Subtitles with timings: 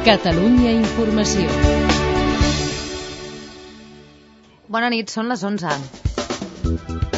[0.00, 1.44] Catalunya Informació.
[4.72, 7.09] Bona nit, són les 11.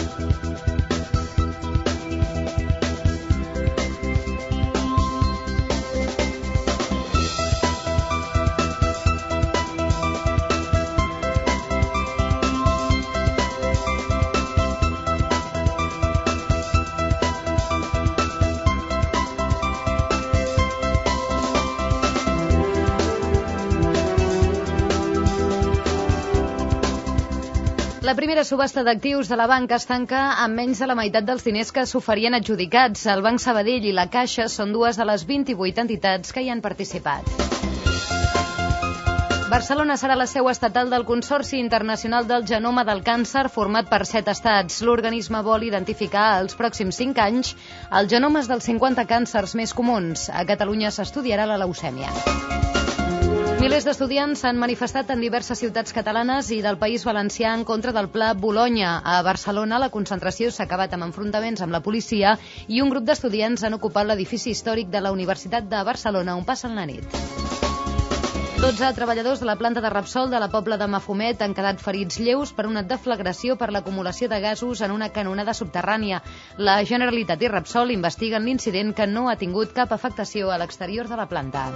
[28.12, 31.46] La primera subhasta d'actius de la banca es tanca amb menys de la meitat dels
[31.46, 33.06] diners que s'oferien adjudicats.
[33.08, 36.60] El Banc Sabadell i la Caixa són dues de les 28 entitats que hi han
[36.60, 37.30] participat.
[39.54, 44.28] Barcelona serà la seu estatal del Consorci Internacional del Genoma del Càncer format per set
[44.28, 44.82] estats.
[44.84, 47.56] L'organisme vol identificar els pròxims 5 anys
[47.88, 50.28] els genomes dels 50 càncers més comuns.
[50.28, 52.12] A Catalunya s'estudiarà la leucèmia.
[53.62, 58.08] Milers d'estudiants s'han manifestat en diverses ciutats catalanes i del País Valencià en contra del
[58.10, 58.96] Pla Bologna.
[59.04, 62.32] A Barcelona la concentració s'ha acabat amb enfrontaments amb la policia
[62.66, 66.74] i un grup d'estudiants han ocupat l'edifici històric de la Universitat de Barcelona on passen
[66.74, 67.06] la nit.
[68.58, 72.18] 12 treballadors de la planta de Repsol de la Pobla de Mafumet han quedat ferits
[72.18, 76.18] lleus per una deflagració per l'acumulació de gasos en una canonada subterrània.
[76.58, 81.22] La Generalitat i Repsol investiguen l'incident que no ha tingut cap afectació a l'exterior de
[81.22, 81.68] la planta.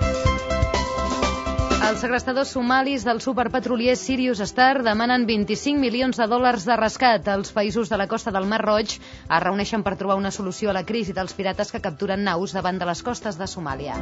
[1.87, 7.29] Els segrestadors somalis del superpetrolier Sirius Star demanen 25 milions de dòlars de rescat.
[7.31, 10.75] Els països de la costa del Mar Roig es reuneixen per trobar una solució a
[10.75, 13.95] la crisi dels pirates que capturen naus davant de les costes de Somàlia.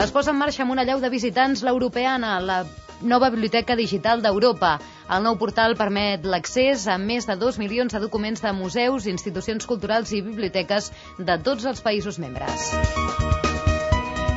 [0.00, 2.62] Es posa en marxa amb una llau de visitants l'Europeana, la
[3.02, 4.78] nova biblioteca digital d'Europa.
[5.12, 9.68] El nou portal permet l'accés a més de 2 milions de documents de museus, institucions
[9.68, 10.88] culturals i biblioteques
[11.20, 13.31] de tots els països membres.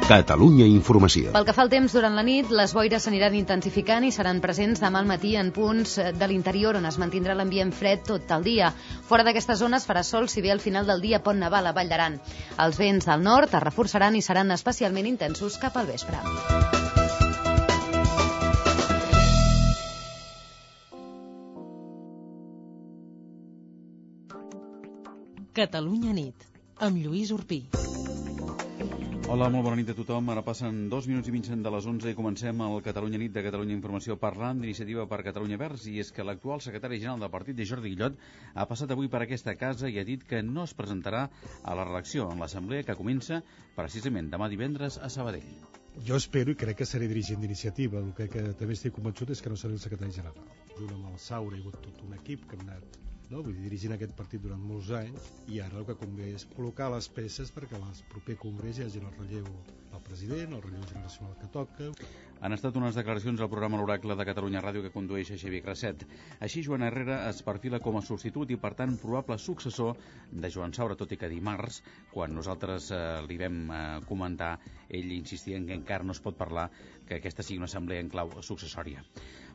[0.06, 1.32] Catalunya Informació.
[1.34, 4.84] Pel que fa al temps, durant la nit, les boires s'aniran intensificant i seran presents
[4.84, 8.68] demà al matí en punts de l'interior on es mantindrà l'ambient fred tot el dia.
[9.10, 11.74] Fora d'aquestes zones farà sol, si bé al final del dia pot nevar a la
[11.74, 12.20] Vall d'Aran.
[12.62, 16.22] Els vents del nord es reforçaran i seran especialment intensos cap al vespre.
[25.58, 26.46] Catalunya nit,
[26.78, 27.64] amb Lluís Urpí.
[29.26, 30.28] Hola, molt bona nit a tothom.
[30.30, 33.42] Ara passen dos minuts i mig de les 11 i comencem el Catalunya nit de
[33.42, 37.58] Catalunya Informació parlant d'iniciativa per Catalunya Verds i és que l'actual secretari general del partit
[37.58, 38.20] de Jordi Guillot
[38.54, 41.24] ha passat avui per aquesta casa i ha dit que no es presentarà
[41.64, 43.42] a la reelecció en l'assemblea que comença
[43.80, 45.50] precisament demà divendres a Sabadell.
[46.06, 48.04] Jo espero i crec que seré dirigent d'iniciativa.
[48.06, 50.38] El que, que també estic convençut és que no seré el secretari general.
[50.78, 53.42] Junt amb el Saura hagut tot un equip que hem anat no?
[53.46, 56.92] Vull dir, dirigint aquest partit durant molts anys i ara el que convé és col·locar
[56.94, 59.48] les peces perquè al proper congrés hi hagi el relleu
[59.92, 61.90] del president, el relleu generacional que toca.
[62.46, 66.04] Han estat unes declaracions al programa L'Oracle de Catalunya Ràdio que condueix a Xavier Crasset.
[66.46, 69.96] Així, Joan Herrera es perfila com a substitut i, per tant, probable successor
[70.32, 71.80] de Joan Saura, tot i que dimarts,
[72.12, 74.52] quan nosaltres eh, li vam eh, comentar,
[74.90, 76.68] ell insistia en que encara no es pot parlar
[77.08, 79.02] que aquesta sigui una assemblea en clau successòria.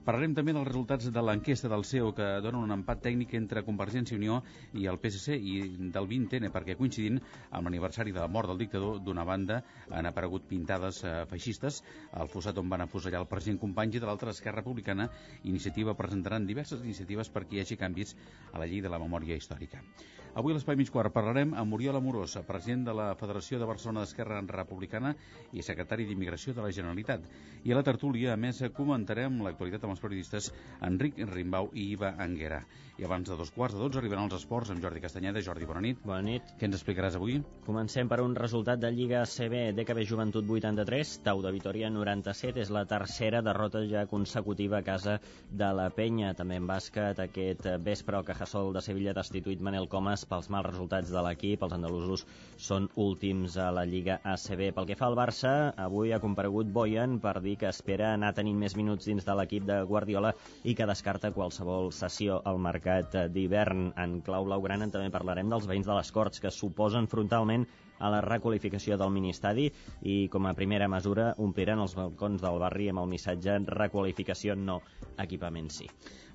[0.00, 4.16] Parlarem també dels resultats de l'enquesta del CEO que dona un empat tècnic entre Convergència
[4.16, 4.38] i Unió
[4.80, 5.56] i el PSC i
[5.96, 7.18] del 20N perquè coincidint
[7.50, 9.58] amb l'aniversari de la mort del dictador d'una banda
[9.90, 11.82] han aparegut pintades eh, feixistes
[12.16, 15.10] al fossat on van afusellar el president Companys i de l'altra Esquerra Republicana
[15.52, 18.16] Iniciativa presentaran diverses iniciatives perquè hi hagi canvis
[18.54, 19.84] a la llei de la memòria històrica.
[20.30, 24.04] Avui a l'Espai Mig Quart parlarem amb Oriol Amorós, president de la Federació de Barcelona
[24.04, 25.10] d'Esquerra Republicana
[25.50, 27.24] i secretari d'Immigració de la Generalitat.
[27.66, 30.52] I a la tertúlia, a més, comentarem l'actualitat amb els periodistes
[30.86, 32.62] Enric Rimbau i Iva Anguera.
[33.00, 35.40] I abans de dos quarts de dotze arribaran els esports amb Jordi Castanyeda.
[35.40, 36.00] Jordi, bona nit.
[36.04, 36.50] Bona nit.
[36.60, 37.38] Què ens explicaràs avui?
[37.64, 42.70] Comencem per un resultat de Lliga CB DKB Joventut 83, Tau de Vitoria 97, és
[42.70, 45.16] la tercera derrota ja consecutiva a casa
[45.48, 46.34] de la Penya.
[46.36, 51.10] També en bàsquet, aquest vespre el Cajasol de Sevilla destituït Manel Comas pels mals resultats
[51.12, 51.62] de l'equip.
[51.66, 52.24] Els andalusos
[52.60, 54.70] són últims a la Lliga ACB.
[54.76, 55.52] Pel que fa al Barça,
[55.86, 59.68] avui ha comparegut Boyan per dir que espera anar tenint més minuts dins de l'equip
[59.68, 60.34] de Guardiola
[60.64, 63.92] i que descarta qualsevol sessió al mercat d'hivern.
[63.96, 67.68] En clau blaugrana també parlarem dels veïns de les Corts que suposen frontalment
[68.00, 69.68] a la requalificació del ministadi
[70.02, 74.80] i com a primera mesura ompliran els balcons del barri amb el missatge requalificació no,
[75.26, 75.88] equipament sí.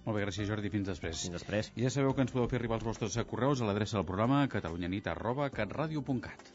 [0.06, 1.24] Molt bé, gràcies Jordi, fins després.
[1.26, 1.72] Fins després.
[1.74, 4.44] I ja sabeu que ens podeu fer arribar els vostres correus a l'adreça del programa
[4.54, 6.52] catalunyanit arroba catradio.cat.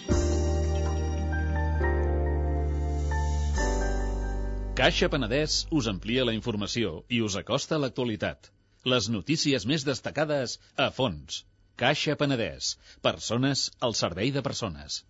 [4.81, 8.53] Caixa Penedès us amplia la informació i us acosta a l'actualitat.
[8.89, 11.43] Les notícies més destacades a fons.
[11.83, 12.77] Caixa Penedès.
[13.03, 15.03] Persones al servei de persones.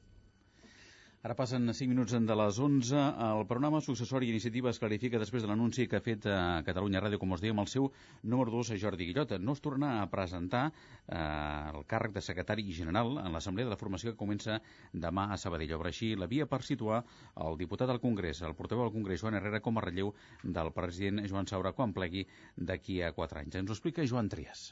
[1.21, 3.01] Ara passen 5 minuts de les 11.
[3.25, 7.03] El programa successori Iniciativa es clarifica després de l'anunci que ha fet a eh, Catalunya
[7.05, 7.91] Ràdio, com us dèiem, el seu
[8.25, 9.35] número 2, Jordi Guillot.
[9.37, 11.19] No es torna a presentar eh,
[11.75, 14.63] el càrrec de secretari general en l'Assemblea de la Formació que comença
[14.95, 15.77] demà a Sabadell.
[15.77, 17.03] Obre així la via per situar
[17.37, 21.21] el diputat al Congrés, el portaveu del Congrés, Joan Herrera, com a relleu del president
[21.29, 22.25] Joan Saura quan plegui
[22.57, 23.61] d'aquí a 4 anys.
[23.61, 24.71] Ens ho explica Joan Trias.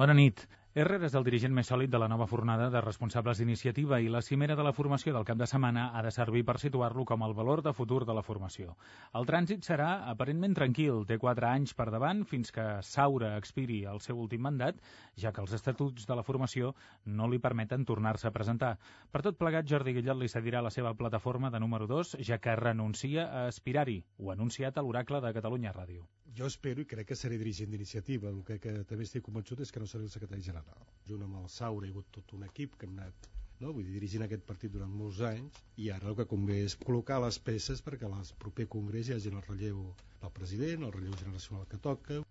[0.00, 0.46] Bona nit.
[0.74, 4.22] Herrera és el dirigent més sòlid de la nova fornada de responsables d'iniciativa i la
[4.24, 7.34] cimera de la formació del cap de setmana ha de servir per situar-lo com el
[7.36, 8.72] valor de futur de la formació.
[9.20, 14.00] El trànsit serà aparentment tranquil, té quatre anys per davant fins que Saura expiri el
[14.00, 14.80] seu últim mandat,
[15.20, 16.72] ja que els estatuts de la formació
[17.04, 18.78] no li permeten tornar-se a presentar.
[19.12, 22.56] Per tot plegat, Jordi Guillot li cedirà la seva plataforma de número 2, ja que
[22.56, 24.00] renuncia a aspirar-hi.
[24.24, 26.08] Ho ha anunciat a l'oracle de Catalunya Ràdio.
[26.38, 28.30] Jo espero i crec que seré dirigent d'iniciativa.
[28.32, 30.86] El que, que també estic convençut és que no seré el secretari general.
[31.10, 33.28] Junt amb el Saura hi ha hagut tot un equip que hem anat
[33.62, 33.70] no?
[33.72, 37.20] Vull dir, dirigint aquest partit durant molts anys i ara el que convé és col·locar
[37.24, 39.84] les peces perquè al proper congrés hi hagi el relleu
[40.22, 42.22] del president, el relleu generacional que toca.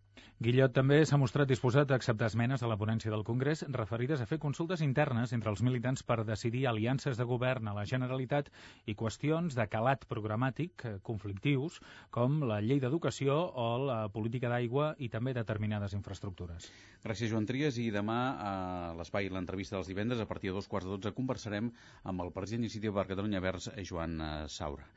[0.42, 4.26] Guillot també s'ha mostrat disposat a acceptar esmenes a la ponència del Congrés referides a
[4.30, 8.50] fer consultes internes entre els militants per decidir aliances de govern a la Generalitat
[8.90, 11.78] i qüestions de calat programàtic eh, conflictius
[12.18, 16.72] com la llei d'educació o la política d'aigua i també determinades infraestructures.
[17.06, 17.78] Gràcies, Joan Trias.
[17.78, 18.54] I demà a
[18.98, 21.70] l'espai l'entrevista dels divendres, a partir de dos quarts de dotze, conversarem
[22.04, 24.90] amb el president d'iniciativa per Catalunya Verds, Joan eh, Saura.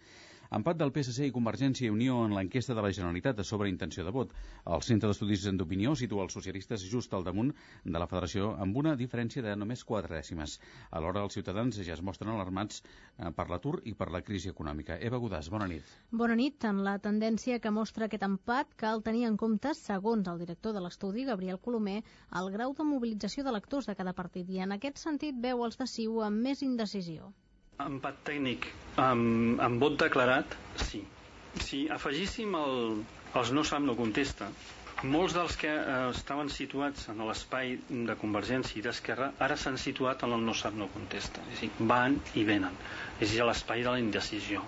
[0.50, 4.12] Empat del PSC i Convergència i Unió en l'enquesta de la Generalitat sobre intenció de
[4.12, 4.32] vot.
[4.66, 7.52] El Centre d'Estudis d'Opinió situa els socialistes just al damunt
[7.84, 10.58] de la Federació amb una diferència de només quatre dècimes.
[10.90, 14.98] Alhora, els ciutadans ja es mostren alarmats eh, per l'atur i per la crisi econòmica.
[15.00, 15.94] Eva Godàs, bona nit.
[16.10, 16.64] Bona nit.
[16.64, 20.84] En la tendència que mostra aquest empat, cal tenir en compte, segons el director de
[20.84, 22.02] l'estudi, Gabriel Colomer,
[22.40, 25.88] el grau de mobilització d'electors de cada partit i en aquest sentit veu els de
[25.90, 27.32] Ciu amb més indecisió.
[27.82, 28.66] Empat tècnic
[29.02, 31.00] amb, amb vot declarat, sí.
[31.66, 33.02] Si afegíssim el,
[33.40, 34.48] els no sap, no contesta,
[35.02, 37.74] molts dels que eh, estaven situats en l'espai
[38.10, 41.42] de Convergència i d'Esquerra ara s'han situat en el no sap, no contesta.
[41.52, 42.78] És a dir, van i venen.
[43.18, 44.62] És a dir, l'espai de la indecisió.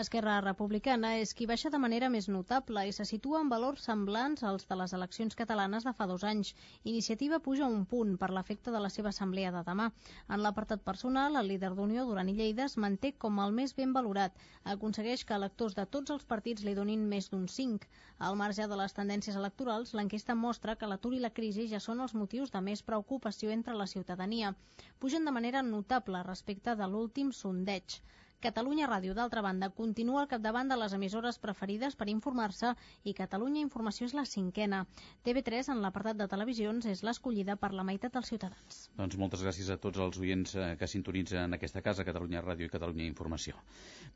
[0.00, 4.44] Esquerra Republicana és qui baixa de manera més notable i se situa en valors semblants
[4.50, 6.54] als de les eleccions catalanes de fa dos anys.
[6.92, 9.90] Iniciativa puja un punt per l'efecte de la seva assemblea de demà.
[10.30, 13.92] En l'apartat personal, el líder d'Unió, Duran i Lleida, es manté com el més ben
[13.98, 14.40] valorat.
[14.76, 17.92] Aconsegueix que electors de tots els partits li donin més d'un 5.
[18.30, 22.00] Al marge de les tendències electorals, l'enquesta mostra que l'atur i la crisi ja són
[22.00, 24.56] els motius de més preocupació entre la ciutadania.
[24.98, 28.00] Pugen de manera notable respecte de l'últim sondeig.
[28.42, 32.72] Catalunya Ràdio, d'altra banda, continua al capdavant de les emissores preferides per informar-se
[33.06, 34.80] i Catalunya Informació és la cinquena.
[35.22, 38.80] TV3, en l'apartat de televisions, és l'escollida per la meitat dels ciutadans.
[38.98, 42.72] Doncs moltes gràcies a tots els oients eh, que sintonitzen aquesta casa, Catalunya Ràdio i
[42.72, 43.60] Catalunya Informació.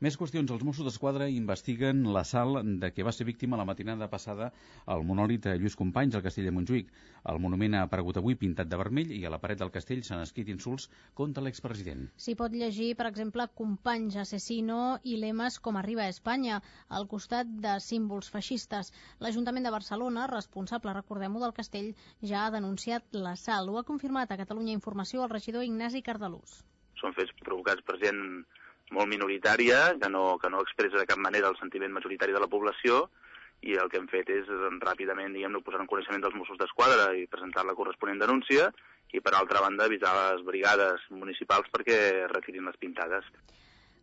[0.03, 0.51] Més qüestions.
[0.51, 4.51] Els Mossos d'Esquadra investiguen la sal de què va ser víctima la matinada passada
[4.85, 6.91] al monòlit Lluís Companys al castell de Montjuïc.
[7.31, 10.27] El monument ha aparegut avui pintat de vermell i a la paret del castell s'han
[10.27, 12.09] escrit insults contra l'expresident.
[12.19, 16.59] S'hi pot llegir, per exemple, Companys Asesino i lemes com Arriba a Espanya,
[16.89, 18.91] al costat de símbols feixistes.
[19.23, 21.93] L'Ajuntament de Barcelona, responsable, recordem-ho, del castell,
[22.31, 23.69] ja ha denunciat l'assalt.
[23.69, 26.61] Ho ha confirmat a Catalunya Informació el regidor Ignasi Cardalús.
[27.01, 28.21] Són fets provocats per gent
[28.91, 32.51] molt minoritària, que no, que no expressa de cap manera el sentiment majoritari de la
[32.51, 33.07] població,
[33.65, 34.49] i el que hem fet és
[34.83, 38.69] ràpidament diguem posar en coneixement dels Mossos d'Esquadra i presentar la corresponent denúncia
[39.17, 43.25] i per altra banda avisar les brigades municipals perquè retirin les pintades.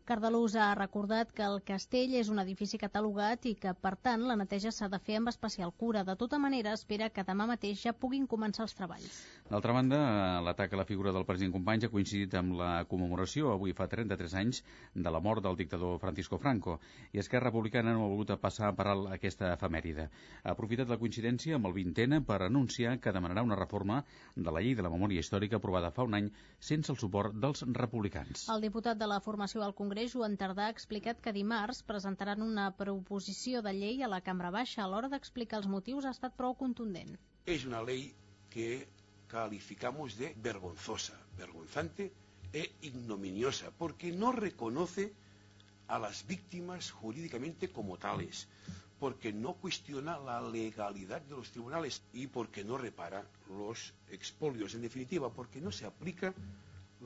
[0.05, 4.35] Cardalús ha recordat que el castell és un edifici catalogat i que, per tant, la
[4.37, 6.03] neteja s'ha de fer amb especial cura.
[6.05, 9.15] De tota manera, espera que demà mateix ja puguin començar els treballs.
[9.49, 10.01] D'altra banda,
[10.45, 14.35] l'atac a la figura del president Companys ha coincidit amb la commemoració, avui fa 33
[14.43, 14.61] anys,
[14.93, 16.77] de la mort del dictador Francisco Franco,
[17.17, 20.11] i Esquerra Republicana no ha volgut passar per alt aquesta efemèride.
[20.45, 24.03] Ha aprofitat la coincidència amb el 20 per anunciar que demanarà una reforma
[24.37, 26.31] de la llei de la memòria històrica aprovada fa un any
[26.61, 28.51] sense el suport dels republicans.
[28.53, 32.41] El diputat de la formació al Congrés Congrés, Joan Tardà, ha explicat que dimarts presentaran
[32.43, 34.81] una proposició de llei a la Cambra Baixa.
[34.83, 37.13] A l'hora d'explicar els motius ha estat prou contundent.
[37.55, 38.03] És una llei
[38.51, 38.89] que
[39.31, 42.09] calificamos de vergonzosa, vergonzante
[42.51, 45.13] e ignominiosa, porque no reconoce
[45.87, 48.49] a las víctimas jurídicamente como tales,
[48.99, 54.83] porque no cuestiona la legalidad de los tribunales y porque no repara los expolios, en
[54.83, 56.35] definitiva, porque no se aplica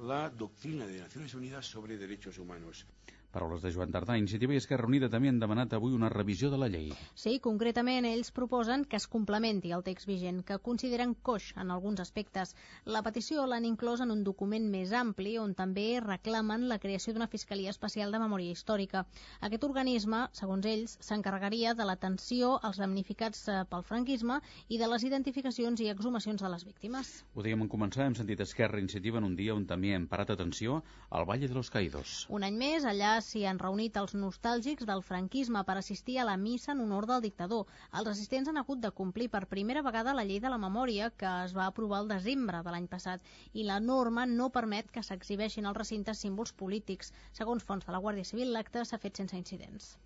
[0.02, 2.86] la doctrina de Naciones Unidas sobre derechos humanos.
[3.32, 4.16] Paraules de Joan Tardà.
[4.16, 6.88] Iniciativa i Esquerra Unida també han demanat avui una revisió de la llei.
[7.12, 12.00] Sí, concretament ells proposen que es complementi el text vigent, que consideren coix en alguns
[12.00, 12.54] aspectes.
[12.86, 17.28] La petició l'han inclòs en un document més ampli on també reclamen la creació d'una
[17.28, 19.04] Fiscalia Especial de Memòria Històrica.
[19.44, 25.04] Aquest organisme, segons ells, s'encarregaria de l'atenció als damnificats eh, pel franquisme i de les
[25.04, 27.12] identificacions i exhumacions de les víctimes.
[27.34, 30.32] Ho dèiem en començar, hem sentit Esquerra Iniciativa en un dia on també hem parat
[30.32, 30.80] atenció
[31.10, 32.24] al Valle de los Caídos.
[32.32, 36.36] Un any més, allà s'hi han reunit els nostàlgics del franquisme per assistir a la
[36.44, 37.66] missa en honor del dictador.
[38.00, 41.32] Els assistents han hagut de complir per primera vegada la llei de la memòria que
[41.48, 45.68] es va aprovar el desembre de l'any passat i la norma no permet que s'exhibeixin
[45.68, 47.12] als recintes símbols polítics.
[47.42, 49.96] Segons fons de la Guàrdia Civil, l'acte s'ha fet sense incidents.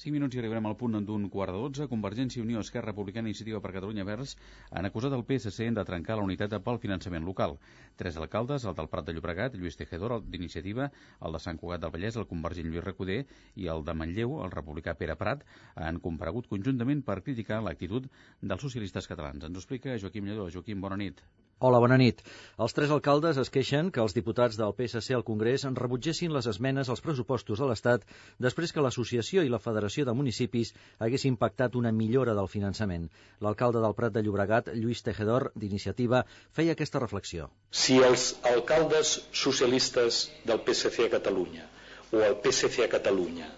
[0.00, 1.86] 5 minuts i arribarem al punt d'un quart de 12.
[1.90, 4.32] Convergència i Unió, Esquerra Republicana i Iniciativa per Catalunya Verds
[4.70, 7.58] han acusat el PSC de trencar la unitat pel finançament local.
[8.00, 10.88] Tres alcaldes, el del Prat de Llobregat, Lluís Tejedor, el d'Iniciativa,
[11.20, 13.20] el de Sant Cugat del Vallès, el convergent Lluís Recoder
[13.54, 15.44] i el de Manlleu, el republicà Pere Prat,
[15.76, 18.08] han comparegut conjuntament per criticar l'actitud
[18.40, 19.44] dels socialistes catalans.
[19.44, 20.48] Ens ho explica Joaquim Lledó.
[20.56, 21.20] Joaquim, bona nit.
[21.62, 22.18] Hola, bona nit.
[22.64, 26.88] Els tres alcaldes es queixen que els diputats del PSC al Congrés rebutgessin les esmenes
[26.90, 28.02] als pressupostos de l'Estat
[28.46, 30.72] després que l'associació i la Federació de Municipis
[31.06, 33.06] haguessin pactat una millora del finançament.
[33.46, 37.46] L'alcalde del Prat de Llobregat, Lluís Tejedor, d'Iniciativa, feia aquesta reflexió.
[37.70, 39.14] Si els alcaldes
[39.44, 41.68] socialistes del PSC a Catalunya
[42.10, 43.52] o el PSC a Catalunya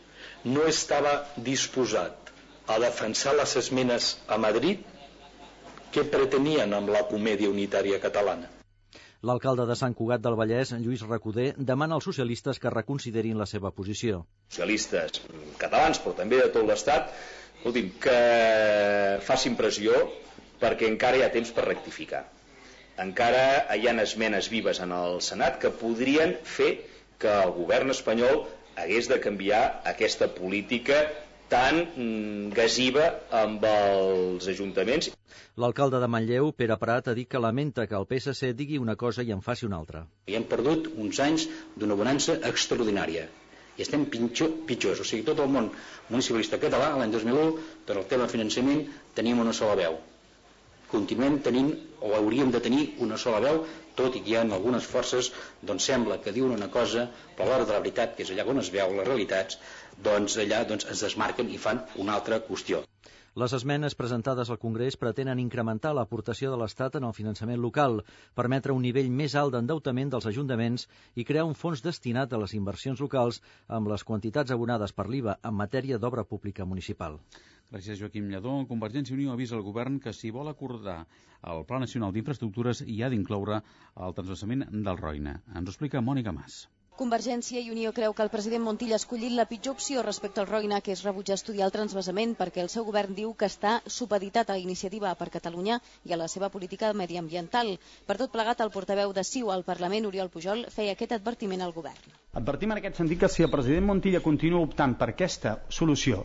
[0.53, 2.35] no estava disposat
[2.69, 4.85] a defensar les esmenes a Madrid,
[5.95, 8.51] què pretenien amb la comèdia unitària catalana?
[9.25, 13.71] L'alcalde de Sant Cugat del Vallès, Lluís Recoder, demana als socialistes que reconsiderin la seva
[13.73, 14.25] posició.
[14.51, 15.23] Socialistes
[15.63, 17.15] catalans, però també de tot l'Estat,
[18.05, 18.19] que
[19.25, 20.03] facin pressió
[20.61, 22.25] perquè encara hi ha temps per rectificar.
[23.01, 26.75] Encara hi ha esmenes vives en el Senat que podrien fer
[27.19, 28.45] que el govern espanyol
[28.77, 29.63] hagués de canviar
[29.95, 31.01] aquesta política
[31.53, 33.07] tan mm, gasiva
[33.43, 35.11] amb els ajuntaments.
[35.61, 39.23] L'alcalde de Manlleu, Pere Prat, ha dit que lamenta que el PSC digui una cosa
[39.23, 40.05] i en faci una altra.
[40.27, 43.29] I hem perdut uns anys d'una bonança extraordinària
[43.77, 45.01] i estem pitjor, pitjors.
[45.03, 45.71] O sigui, tot el món
[46.11, 47.55] municipalista català, l'any 2001,
[47.87, 48.85] per al tema finançament,
[49.19, 49.97] teníem una sola veu.
[50.93, 51.73] Continuem tenint,
[52.07, 53.65] o hauríem de tenir, una sola veu,
[53.99, 55.31] tot i que hi ha algunes forces,
[55.71, 58.47] doncs sembla que diuen una cosa, però a l'hora de la veritat, que és allà
[58.53, 59.59] on es veu les realitats,
[60.03, 62.83] doncs allà doncs, es desmarquen i fan una altra qüestió.
[63.43, 67.97] Les esmenes presentades al Congrés pretenen incrementar l'aportació de l'Estat en el finançament local,
[68.41, 70.85] permetre un nivell més alt d'endeutament dels ajuntaments
[71.19, 73.41] i crear un fons destinat a les inversions locals
[73.79, 77.19] amb les quantitats abonades per l'IVA en matèria d'obra pública municipal.
[77.75, 78.55] Gràcies, Joaquim Lledó.
[78.71, 81.01] Convergència i Unió avisa al govern que si vol acordar
[81.55, 83.59] el Pla Nacional d'Infraestructures hi ha d'incloure
[84.07, 85.41] el transversament del Roine.
[85.51, 86.63] Ens ho explica Mònica Mas.
[86.95, 90.47] Convergència i Unió creu que el president Montilla ha escollit la pitjor opció respecte al
[90.47, 94.53] Roina, que és rebutjar estudiar el transvasament perquè el seu govern diu que està supeditat
[94.55, 97.73] a iniciativa per Catalunya i a la seva política mediambiental.
[98.07, 101.75] Per tot plegat, el portaveu de CiU al Parlament, Oriol Pujol, feia aquest advertiment al
[101.75, 102.15] govern.
[102.43, 106.23] Advertim en aquest sentit que si el president Montilla continua optant per aquesta solució,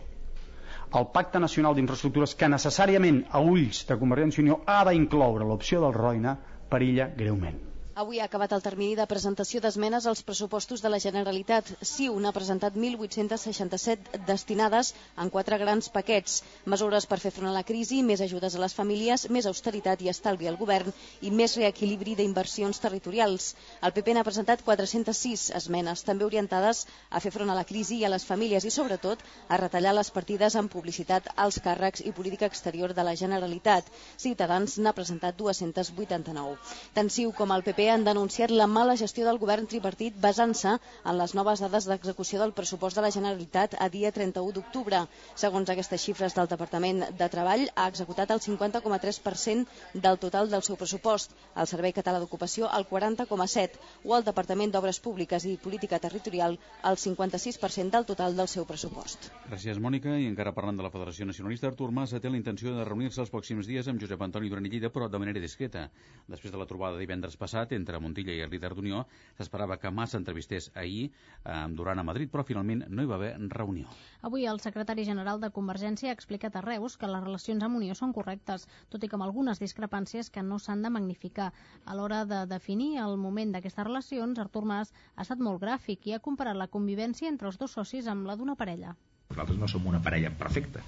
[0.94, 5.82] el Pacte Nacional d'Infraestructures, que necessàriament a ulls de Convergència i Unió ha d'incloure l'opció
[5.82, 6.36] del Roina,
[6.70, 7.69] perilla greument.
[8.00, 11.66] Avui ha acabat el termini de presentació d'esmenes als pressupostos de la Generalitat.
[11.84, 16.38] CiU n'ha presentat 1.867 destinades en quatre grans paquets.
[16.74, 20.08] Mesures per fer front a la crisi, més ajudes a les famílies, més austeritat i
[20.12, 23.50] estalvi al govern i més reequilibri d'inversions territorials.
[23.84, 28.08] El PP n'ha presentat 406 esmenes, també orientades a fer front a la crisi i
[28.08, 32.48] a les famílies i, sobretot, a retallar les partides en publicitat als càrrecs i política
[32.48, 33.92] exterior de la Generalitat.
[34.16, 36.56] Ciutadans n'ha presentat 289.
[36.96, 41.18] Tant CiU com el PP han denunciat la mala gestió del govern tripartit basant-se en
[41.18, 45.02] les noves dades d'execució del pressupost de la Generalitat a dia 31 d'octubre.
[45.34, 50.76] Segons aquestes xifres del Departament de Treball, ha executat el 50,3% del total del seu
[50.76, 56.58] pressupost, el Servei Català d'Ocupació el 40,7% o el Departament d'Obres Públiques i Política Territorial
[56.84, 59.30] el 56% del total del seu pressupost.
[59.50, 60.16] Gràcies, Mònica.
[60.20, 63.32] I encara parlant de la Federació Nacionalista, Artur Mas té la intenció de reunir-se els
[63.32, 65.88] pròxims dies amb Josep Antoni Duran i Lleida, però de manera discreta.
[66.28, 69.06] Després de la trobada divendres passat entre Montilla i el líder d'Unió,
[69.38, 71.10] s'esperava que Mas s'entrevistés ahir
[71.44, 73.88] amb Duran a Madrid, però finalment no hi va haver reunió.
[74.28, 77.96] Avui el secretari general de Convergència ha explicat a Reus que les relacions amb Unió
[77.98, 81.50] són correctes, tot i que amb algunes discrepàncies que no s'han de magnificar.
[81.84, 86.14] A l'hora de definir el moment d'aquestes relacions, Artur Mas ha estat molt gràfic i
[86.14, 88.96] ha comparat la convivència entre els dos socis amb la d'una parella.
[89.30, 90.82] Nosaltres no som una parella perfecta,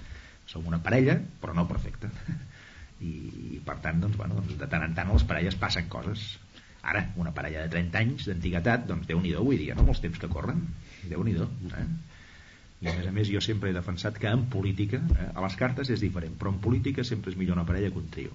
[0.45, 2.11] som una parella però no perfecta.
[3.03, 3.11] I,
[3.55, 6.27] i per tant, doncs, bueno, doncs, de tant en tant a les parelles passen coses
[6.83, 9.85] Ara, una parella de 30 anys d'antiguitat, doncs déu nhi vull dir, no?
[9.87, 10.65] Molts temps que corren.
[11.09, 11.85] déu nhi eh?
[12.83, 15.55] I a més a més jo sempre he defensat que en política, eh, a les
[15.55, 18.31] cartes és diferent, però en política sempre és millor una parella que un trio.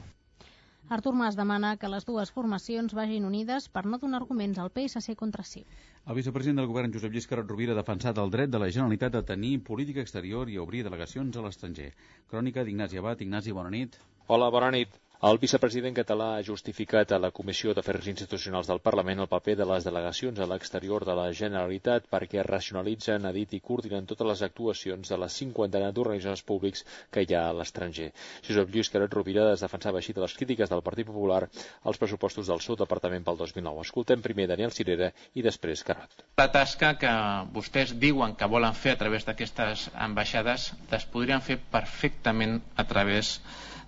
[0.89, 5.17] Artur Mas demana que les dues formacions vagin unides per no donar arguments al PSC
[5.23, 5.67] contra sí.
[6.07, 9.19] El vicepresident del govern, Josep Lluís Carot Rovira, ha defensat el dret de la Generalitat
[9.21, 11.91] a tenir política exterior i a obrir delegacions a l'estranger.
[12.33, 13.21] Crònica d'Ignasi Abat.
[13.21, 14.01] Ignasi, bona nit.
[14.29, 14.97] Hola, bona nit.
[15.19, 19.65] El vicepresident català ha justificat a la Comissió d'Afers Institucionals del Parlament el paper de
[19.67, 24.43] les delegacions a l'exterior de la Generalitat perquè racionalitzen, ha dit i coordinen totes les
[24.47, 28.13] actuacions de la cinquantena d'organismes públics que hi ha a l'estranger.
[28.47, 31.41] Josep Lluís Carot Rovira es defensava així de les crítiques del Partit Popular
[31.83, 33.89] als pressupostos del seu departament pel 2009.
[33.89, 36.23] Escoltem primer Daniel Cirera i després Carot.
[36.39, 37.17] La tasca que
[37.59, 43.41] vostès diuen que volen fer a través d'aquestes ambaixades es podrien fer perfectament a través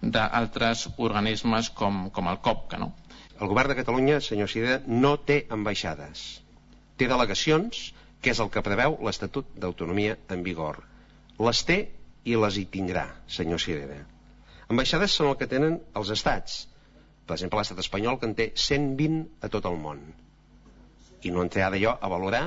[0.02, 2.76] d'altres organismes com, com el COP.
[2.80, 2.92] No?
[3.40, 6.24] El govern de Catalunya, senyor Sida, no té ambaixades.
[6.96, 7.90] Té delegacions,
[8.20, 10.82] que és el que preveu l'Estatut d'Autonomia en vigor.
[11.40, 11.78] Les té
[12.28, 14.02] i les hi tindrà, senyor Sirera.
[14.70, 16.58] Ambaixades són el que tenen els estats.
[17.26, 20.02] Per exemple, l'estat espanyol, que en té 120 a tot el món.
[21.24, 22.44] I no entrarà jo a valorar,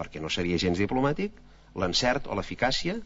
[0.00, 1.36] perquè no seria gens diplomàtic,
[1.78, 2.98] l'encert o l'eficàcia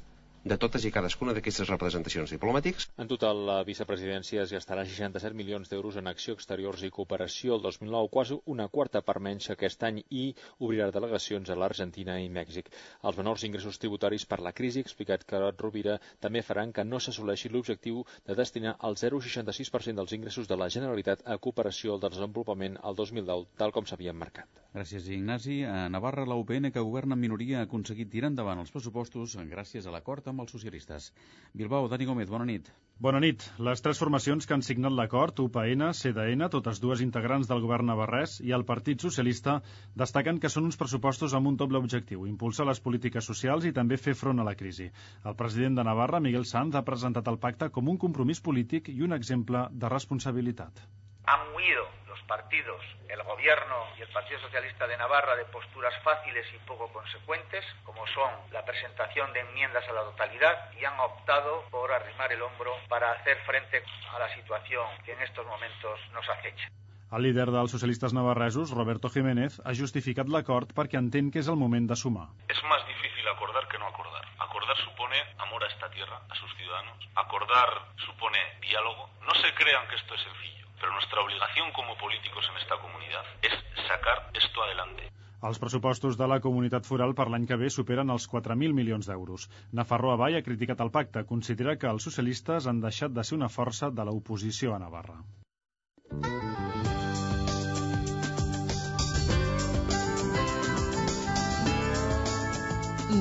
[0.45, 2.89] de totes i cadascuna d'aquestes representacions diplomàtics.
[2.99, 7.63] En total, la vicepresidència es gastarà 67 milions d'euros en acció exteriors i cooperació el
[7.63, 10.25] 2009, quasi una quarta per menys aquest any, i
[10.59, 12.73] obrirà delegacions a l'Argentina i Mèxic.
[13.07, 17.53] Els menors ingressos tributaris per la crisi, explicat Carot Rovira, també faran que no s'assoleixi
[17.53, 22.99] l'objectiu de destinar el 0,66% dels ingressos de la Generalitat a cooperació al desenvolupament al
[22.99, 24.51] 2010, tal com s'havien marcat.
[24.75, 25.63] Gràcies, Ignasi.
[25.69, 29.87] A Navarra, la UPN, que governa en minoria, ha aconseguit tirar endavant els pressupostos gràcies
[29.87, 31.13] a l'acord amb els socialistes.
[31.55, 32.73] Bilbao, Dani Gómez, bona nit.
[33.03, 33.43] Bona nit.
[33.59, 38.37] Les tres formacions que han signat l'acord, UPN, CDN, totes dues integrants del govern navarrès,
[38.47, 39.57] i el Partit Socialista,
[40.03, 43.99] destaquen que són uns pressupostos amb un doble objectiu, impulsar les polítiques socials i també
[43.99, 44.91] fer front a la crisi.
[45.25, 49.03] El president de Navarra, Miguel Sanz, ha presentat el pacte com un compromís polític i
[49.03, 50.87] un exemple de responsabilitat.
[51.27, 51.89] Han huido
[52.33, 57.63] partidos, el Gobierno y el Partido Socialista de Navarra, de posturas fáciles y poco consecuentes,
[57.85, 62.41] como son la presentación de enmiendas a la totalidad, y han optado por arrimar el
[62.41, 63.83] hombro para hacer frente
[64.17, 66.73] a la situación que en estos momentos nos acecha.
[67.13, 71.61] El líder dels socialistes navarresos, Roberto Jiménez, ha justificat l'acord perquè entén que és el
[71.61, 72.31] moment de sumar.
[72.49, 74.25] Es más difícil acordar que no acordar.
[74.41, 76.97] Acordar supone amor a esta tierra, a sus ciudadanos.
[77.15, 79.11] Acordar supone diálogo.
[79.21, 80.62] No se crean que esto es sencillo.
[80.83, 83.55] Pero nuestra obligación como políticos en esta comunidad es
[83.87, 85.07] sacar esto adelante.
[85.43, 89.49] Els pressupostos de la comunitat foral per l'any que ve superen els 4.000 milions d'euros.
[89.79, 93.51] Nafarro Avall ha criticat el pacte, considera que els socialistes han deixat de ser una
[93.51, 95.19] força de l'oposició a Navarra.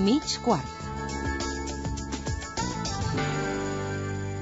[0.06, 0.81] Mig quart.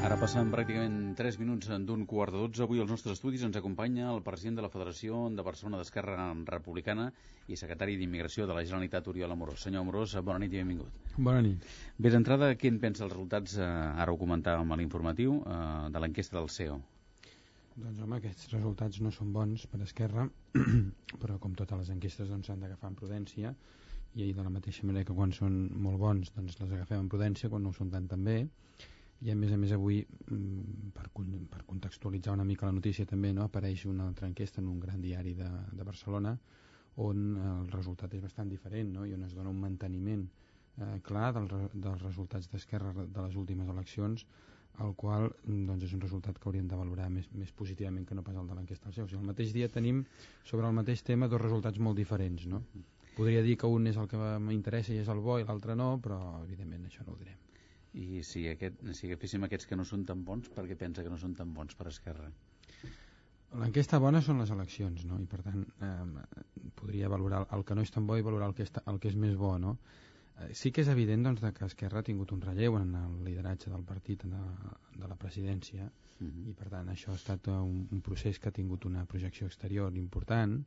[0.10, 2.64] Ara passen pràcticament 3 minuts d'un quart de 12.
[2.66, 7.04] Avui als nostres estudis ens acompanya el president de la Federació de Barcelona d'Esquerra Republicana
[7.46, 9.68] i secretari d'Immigració de la Generalitat, Oriol Amorós.
[9.68, 10.96] Senyor Amorós, bona nit i benvingut.
[11.18, 11.68] Bona nit.
[12.00, 13.68] Bé, d'entrada, què en pensa els resultats, eh,
[14.02, 16.80] ara ho comentàvem a l'informatiu, eh, de l'enquesta del CEO?
[17.76, 20.26] Doncs home, aquests resultats no són bons per Esquerra,
[21.22, 23.54] però com totes les enquestes doncs s'han d'agafar amb prudència
[24.16, 27.54] i de la mateixa manera que quan són molt bons doncs les agafem amb prudència,
[27.54, 28.48] quan no ho són tant també
[29.22, 31.10] i a més a més avui mm, per,
[31.52, 35.02] per contextualitzar una mica la notícia també no, apareix una altra enquesta en un gran
[35.02, 36.38] diari de, de Barcelona
[37.04, 39.06] on el resultat és bastant diferent no?
[39.06, 40.24] i on es dona un manteniment
[40.80, 44.26] eh, clar del, dels resultats d'Esquerra de les últimes eleccions
[44.80, 48.24] el qual doncs, és un resultat que hauríem de valorar més, més positivament que no
[48.24, 49.08] pas el de l'enquesta del seu.
[49.08, 50.06] O sigui, el mateix dia tenim
[50.48, 52.48] sobre el mateix tema dos resultats molt diferents.
[52.48, 52.62] No?
[53.18, 55.98] Podria dir que un és el que m'interessa i és el bo i l'altre no,
[56.00, 57.49] però evidentment això no ho direm.
[57.98, 61.10] I si, aquest, si agaféssim aquests que no són tan bons, per què pensa que
[61.10, 62.30] no són tan bons per Esquerra?
[63.58, 65.18] L'enquesta bona són les eleccions, no?
[65.18, 68.54] I per tant, eh, podria valorar el que no és tan bo i valorar el
[68.54, 69.78] que, està, el que és més bo, no?
[70.40, 73.72] Eh, sí que és evident doncs, que Esquerra ha tingut un relleu en el lideratge
[73.74, 74.44] del partit de,
[74.96, 76.30] de la presidència uh mhm.
[76.30, 76.50] -huh.
[76.52, 79.96] i per tant això ha estat un, un procés que ha tingut una projecció exterior
[79.96, 80.64] important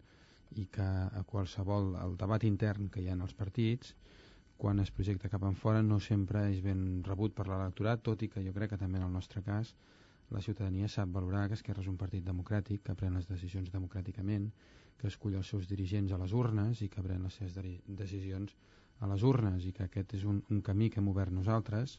[0.57, 0.89] i que
[1.21, 3.95] a qualsevol el debat intern que hi ha en els partits
[4.57, 8.29] quan es projecta cap en fora no sempre és ben rebut per l'electorat, tot i
[8.29, 9.75] que jo crec que també en el nostre cas
[10.33, 14.49] la ciutadania sap valorar que Esquerra és un partit democràtic, que pren les decisions democràticament,
[14.97, 17.59] que escull els seus dirigents a les urnes i que pren les seves
[18.01, 18.55] decisions
[19.01, 21.99] a les urnes i que aquest és un, un camí que hem obert nosaltres,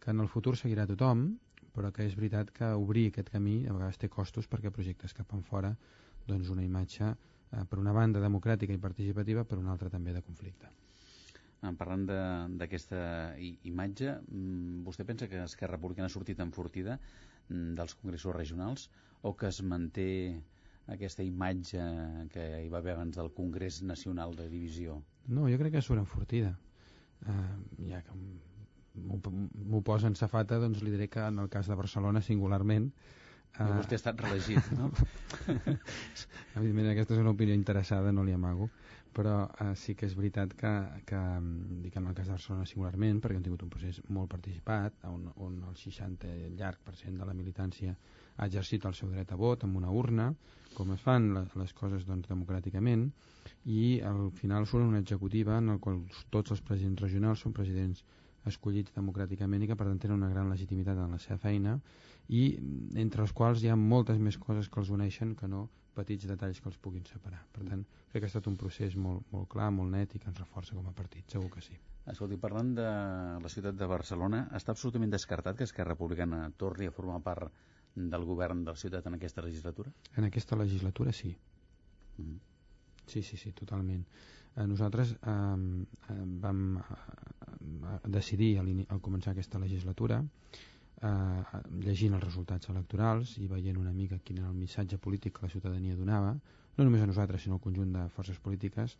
[0.00, 1.26] que en el futur seguirà tothom,
[1.74, 5.34] però que és veritat que obrir aquest camí a vegades té costos perquè projectes cap
[5.36, 5.74] en fora
[6.26, 10.22] doncs una imatge eh, per una banda democràtica i participativa, per una altra també de
[10.26, 10.70] conflicte.
[11.78, 12.06] Parlant
[12.60, 13.00] d'aquesta
[13.68, 16.96] imatge, mm, vostè pensa que Esquerra Republicana ha sortit enfortida
[17.48, 18.88] mm, dels congressos regionals
[19.22, 20.08] o que es manté
[20.90, 21.84] aquesta imatge
[22.32, 25.02] que hi va haver abans del Congrés Nacional de Divisió?
[25.28, 26.56] No, jo crec que surt enfortida.
[27.20, 31.76] Uh, ja que m'ho posa en safata, doncs li diré que en el cas de
[31.76, 32.88] Barcelona singularment
[33.58, 34.92] Uh, vostè ha estat reelegit, no?
[36.58, 38.68] Evidentment, aquesta és una opinió interessada, no li amago,
[39.16, 40.70] però uh, sí que és veritat que,
[41.06, 44.30] que mm, dic en el cas de Barcelona singularment, perquè hem tingut un procés molt
[44.32, 47.96] participat, on, on el 60 llarg per cent de la militància
[48.36, 50.30] ha exercit el seu dret a vot amb una urna,
[50.76, 53.08] com es fan les, les coses doncs, democràticament,
[53.66, 58.04] i al final surt una executiva en el qual tots els presidents regionals són presidents
[58.48, 61.74] escollits democràticament i que per tant tenen una gran legitimitat en la seva feina
[62.28, 62.44] i
[63.02, 66.60] entre els quals hi ha moltes més coses que els uneixen que no petits detalls
[66.60, 67.40] que els puguin separar.
[67.54, 70.28] Per tant, crec que ha estat un procés molt, molt clar, molt net i que
[70.30, 71.78] ens reforça com a partit, segur que sí.
[72.10, 72.86] Escolti, parlant de
[73.44, 77.52] la ciutat de Barcelona, està absolutament descartat que Esquerra Republicana torni a formar part
[77.94, 79.92] del govern de la ciutat en aquesta legislatura?
[80.16, 81.36] En aquesta legislatura sí.
[82.16, 82.38] Mm -hmm.
[83.06, 84.06] Sí, sí, sí, totalment.
[84.56, 85.84] Eh, nosaltres eh,
[86.42, 86.82] vam eh,
[88.06, 90.24] decidir al, al començar aquesta legislatura
[91.02, 95.46] eh, llegint els resultats electorals i veient una mica quin era el missatge polític que
[95.46, 96.34] la ciutadania donava,
[96.76, 98.96] no només a nosaltres sinó al conjunt de forces polítiques,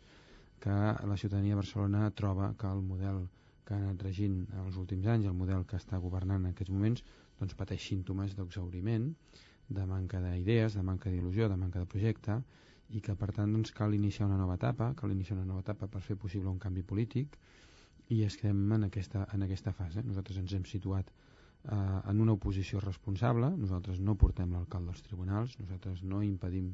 [0.61, 0.69] que
[1.11, 3.23] la ciutadania de Barcelona troba que el model
[3.65, 7.03] que ha anat regint els últims anys, el model que està governant en aquests moments,
[7.39, 9.07] doncs pateix símptomes d'exauriment,
[9.71, 12.37] de manca d'idees, de manca d'il·lusió, de manca de projecte,
[12.91, 15.87] i que per tant doncs, cal iniciar una nova etapa, cal iniciar una nova etapa
[15.87, 17.37] per fer possible un canvi polític
[18.11, 20.03] i estem en aquesta, en aquesta fase.
[20.03, 21.13] Nosaltres ens hem situat
[21.69, 26.71] eh, en una oposició responsable, nosaltres no portem l'alcalde als tribunals, nosaltres no impedim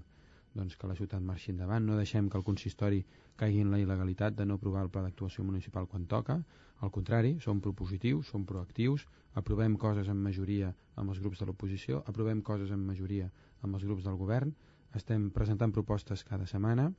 [0.57, 3.03] doncs, que la ciutat marxi endavant, no deixem que el consistori
[3.37, 6.39] caigui en la il·legalitat de no aprovar el pla d'actuació municipal quan toca,
[6.81, 9.05] al contrari, som propositius, som proactius,
[9.37, 13.29] aprovem coses en majoria amb els grups de l'oposició, aprovem coses en majoria
[13.61, 14.53] amb els grups del govern,
[14.97, 16.89] estem presentant propostes cada setmana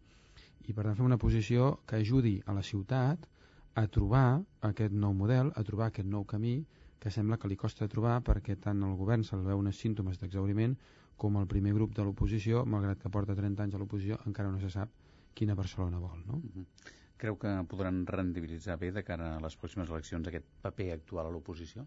[0.68, 3.27] i per tant fem una posició que ajudi a la ciutat
[3.74, 6.61] a trobar aquest nou model, a trobar aquest nou camí
[6.98, 10.76] que sembla que li costa trobar perquè tant el govern se'l veu uns símptomes d'exauriment
[11.16, 14.61] com el primer grup de l'oposició, malgrat que porta 30 anys a l'oposició, encara no
[14.62, 14.90] se sap
[15.34, 16.22] quina Barcelona vol.
[16.26, 16.38] No?
[16.38, 16.94] Mm -hmm.
[17.18, 21.30] Creu que podran rendibilitzar bé de cara a les pròximes eleccions aquest paper actual a
[21.30, 21.87] l'oposició?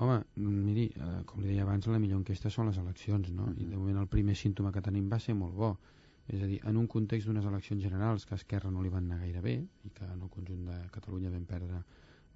[0.00, 3.44] Home, miri, eh, com li deia abans, la millor enquesta són les eleccions, no?
[3.44, 3.62] Uh -huh.
[3.62, 5.78] I de moment el primer símptoma que tenim va ser molt bo.
[6.28, 9.04] És a dir, en un context d'unes eleccions generals que a Esquerra no li van
[9.04, 11.82] anar gaire bé i que en el conjunt de Catalunya vam perdre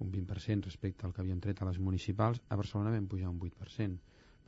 [0.03, 3.39] un 20% respecte al que havíem tret a les municipals, a Barcelona vam pujar un
[3.39, 3.97] 8%.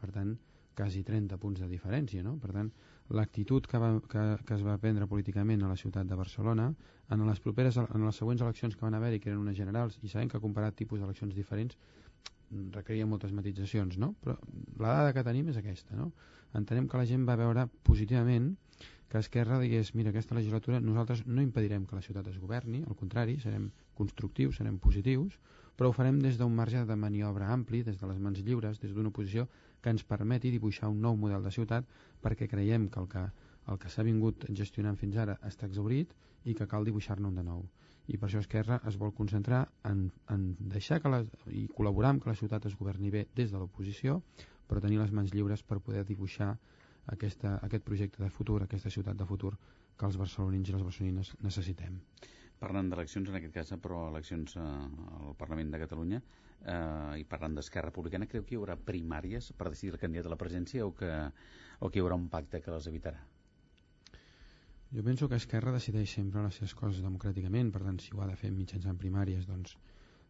[0.02, 0.36] Per tant,
[0.76, 2.36] quasi 30 punts de diferència, no?
[2.42, 2.70] Per tant,
[3.16, 6.68] l'actitud que, va, que, que es va prendre políticament a la ciutat de Barcelona
[7.10, 10.12] en les properes en les següents eleccions que van haver-hi, que eren unes generals, i
[10.12, 11.78] sabem que comparat tipus d'eleccions diferents,
[12.76, 14.14] requeria moltes matitzacions, no?
[14.22, 14.36] Però
[14.82, 16.12] la dada que tenim és aquesta, no?
[16.56, 18.54] Entenem que la gent va veure positivament
[19.10, 22.98] que Esquerra digués, mira, aquesta legislatura nosaltres no impedirem que la ciutat es governi, al
[22.98, 25.38] contrari, serem constructius, serem positius,
[25.76, 28.94] però ho farem des d'un marge de maniobra ampli, des de les mans lliures, des
[28.96, 29.48] d'una posició
[29.82, 31.90] que ens permeti dibuixar un nou model de ciutat
[32.24, 33.26] perquè creiem que el que,
[33.72, 36.14] el que s'ha vingut gestionant fins ara està exaurit
[36.46, 37.66] i que cal dibuixar-ne un de nou.
[38.08, 42.24] I per això Esquerra es vol concentrar en, en deixar que la, i col·laborar amb
[42.24, 44.22] que la ciutat es governi bé des de l'oposició,
[44.70, 46.56] però tenir les mans lliures per poder dibuixar
[47.14, 49.54] aquesta, aquest projecte de futur, aquesta ciutat de futur
[49.96, 52.00] que els barcelonins i les barcelonines necessitem.
[52.60, 56.22] Parlant d'eleccions, en aquest cas, però eleccions eh, al Parlament de Catalunya,
[56.64, 60.34] eh, i parlant d'Esquerra Republicana, creu que hi haurà primàries per decidir el candidat a
[60.34, 61.12] la presència o que,
[61.80, 63.22] o que hi haurà un pacte que les evitarà?
[64.96, 68.30] Jo penso que Esquerra decideix sempre les seves coses democràticament, per tant, si ho ha
[68.30, 69.76] de fer mitjançant primàries, doncs,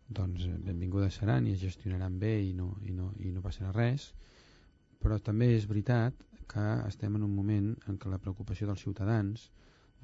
[0.09, 3.73] doncs eh, benvingudes seran i es gestionaran bé i no, i, no, i no passarà
[3.75, 4.11] res,
[5.01, 9.49] però també és veritat que estem en un moment en què la preocupació dels ciutadans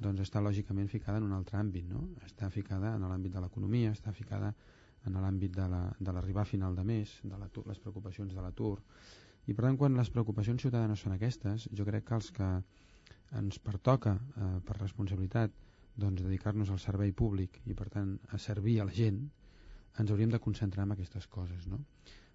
[0.02, 2.08] doncs està lògicament ficada en un altre àmbit, no?
[2.26, 4.52] està ficada en l'àmbit de l'economia, està ficada
[5.06, 5.66] en l'àmbit de
[6.12, 8.78] l'arribar la, a final de mes, de les preocupacions de l'atur,
[9.46, 12.48] i per tant quan les preocupacions ciutadanes són aquestes, jo crec que els que
[13.38, 15.54] ens pertoca eh, per responsabilitat
[15.96, 19.22] doncs, dedicar-nos al servei públic i per tant a servir a la gent
[20.00, 21.82] ens hauríem de concentrar en aquestes coses no?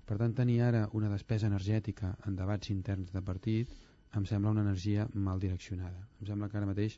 [0.06, 3.74] per tant tenir ara una despesa energètica en debats interns de partit
[4.16, 6.98] em sembla una energia mal direccionada em sembla que ara mateix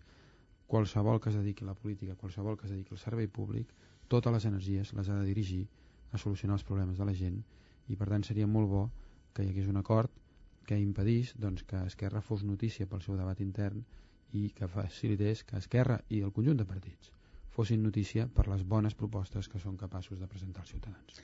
[0.68, 3.74] qualsevol que es dediqui a la política qualsevol que es dediqui al servei públic
[4.08, 5.68] totes les energies les ha de dirigir
[6.12, 7.42] a solucionar els problemes de la gent
[7.88, 8.84] i per tant seria molt bo
[9.34, 10.12] que hi hagués un acord
[10.70, 13.82] que impedís doncs, que Esquerra fos notícia pel seu debat intern
[14.38, 17.10] i que facilités que Esquerra i el conjunt de partits
[17.60, 21.18] fossin notícia per les bones propostes que són capaços de presentar als ciutadans.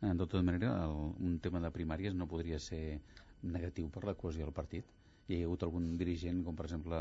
[0.00, 3.00] De tota manera, el, un tema de primàries no podria ser
[3.42, 4.86] negatiu per la cohesió del partit.
[5.32, 6.98] Hi ha hagut algun dirigent, com per exemple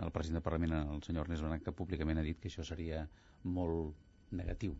[0.00, 3.04] el president del Parlament, el senyor Ernest Benet, que públicament ha dit que això seria
[3.44, 4.74] molt negatiu.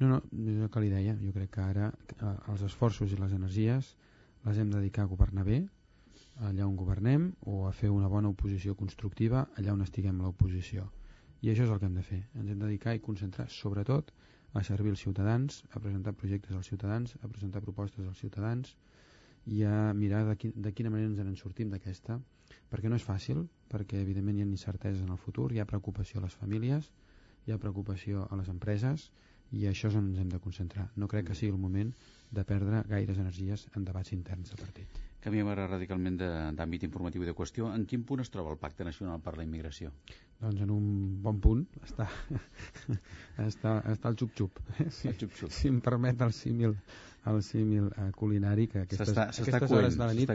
[0.00, 0.18] No, no,
[0.52, 1.14] és el que li deia.
[1.22, 3.94] Jo crec que ara eh, els esforços i les energies
[4.46, 5.62] les hem de dedicar a governar bé,
[6.48, 10.86] allà on governem, o a fer una bona oposició constructiva allà on estiguem l'oposició.
[11.42, 12.20] I això és el que hem de fer.
[12.34, 14.12] Ens hem de dedicar i concentrar, sobretot,
[14.56, 18.76] a servir els ciutadans, a presentar projectes als ciutadans, a presentar propostes als ciutadans
[19.46, 22.18] i a mirar de, qui, de quina manera ens en sortim d'aquesta,
[22.70, 26.20] perquè no és fàcil, perquè evidentment hi ha incerteses en el futur, hi ha preocupació
[26.20, 26.90] a les famílies,
[27.46, 29.10] hi ha preocupació a les empreses
[29.54, 30.88] i això és on ens hem de concentrar.
[30.96, 31.92] No crec que sigui el moment
[32.30, 35.02] de perdre gaires energies en debats interns de partit.
[35.26, 36.20] Canviem ara radicalment
[36.54, 37.66] d'àmbit informatiu i de qüestió.
[37.74, 39.90] En quin punt es troba el Pacte Nacional per la Immigració?
[40.38, 40.86] Doncs en un
[41.24, 42.06] bon punt està,
[43.48, 44.62] està, està el xup-xup.
[44.86, 45.50] Si, el xup-xup.
[45.50, 46.76] si em permet el símil
[47.26, 50.30] el símil eh, culinari que aquestes, aquestes hores de la nit,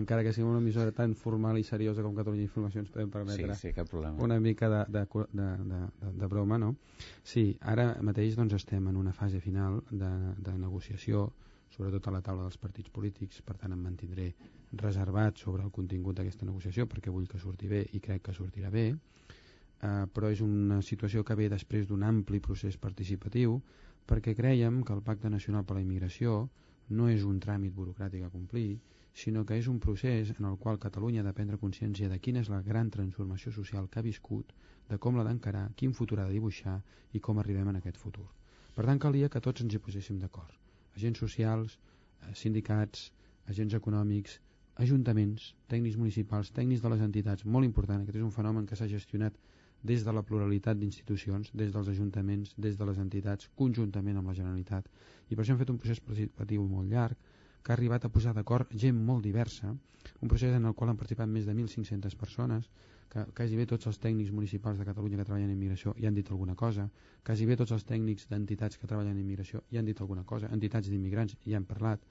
[0.00, 3.58] encara que sigui una emissora tan formal i seriosa com Catalunya Informació, ens podem permetre
[3.58, 4.16] sí, sí, cap problema.
[4.24, 6.74] una mica de, de, de, de, de, de broma, no?
[7.22, 11.28] Sí, ara mateix doncs, estem en una fase final de, de negociació
[11.70, 14.32] sobretot a la taula dels partits polítics, per tant em mantindré
[14.72, 18.70] reservat sobre el contingut d'aquesta negociació perquè vull que surti bé i crec que sortirà
[18.70, 23.60] bé, eh, però és una situació que ve després d'un ampli procés participatiu
[24.06, 26.48] perquè creiem que el Pacte Nacional per la Immigració
[26.90, 28.80] no és un tràmit burocràtic a complir,
[29.14, 32.42] sinó que és un procés en el qual Catalunya ha de prendre consciència de quina
[32.42, 34.54] és la gran transformació social que ha viscut,
[34.90, 36.80] de com l'ha d'encarar, quin futur ha de dibuixar
[37.12, 38.26] i com arribem en aquest futur.
[38.74, 40.59] Per tant, calia que tots ens hi poséssim d'acord.
[40.96, 41.78] Agents socials,
[42.22, 43.10] eh, sindicats,
[43.46, 44.40] agents econòmics,
[44.80, 48.88] ajuntaments, tècnics municipals, tècnics de les entitats, molt important, aquest és un fenomen que s'ha
[48.88, 49.36] gestionat
[49.82, 54.36] des de la pluralitat d'institucions, des dels ajuntaments, des de les entitats, conjuntament amb la
[54.36, 54.88] Generalitat.
[55.30, 57.16] I per això hem fet un procés participatiu molt llarg,
[57.62, 59.72] que ha arribat a posar d'acord gent molt diversa,
[60.20, 62.70] un procés en el qual han participat més de 1.500 persones,
[63.10, 66.14] que quasi bé tots els tècnics municipals de Catalunya que treballen en immigració hi han
[66.14, 66.86] dit alguna cosa,
[67.26, 70.50] quasi bé tots els tècnics d'entitats que treballen en immigració hi han dit alguna cosa,
[70.54, 72.04] entitats d'immigrants hi han parlat,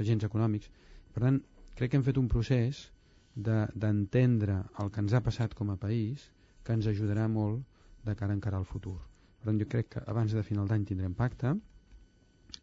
[0.00, 0.70] agents econòmics.
[1.12, 1.38] Per tant,
[1.76, 2.86] crec que hem fet un procés
[3.34, 6.30] d'entendre de, el que ens ha passat com a país,
[6.64, 7.64] que ens ajudarà molt
[8.04, 8.98] de cara a encarar el futur.
[9.40, 11.54] Per tant, jo crec que abans de final d'any tindrem pacte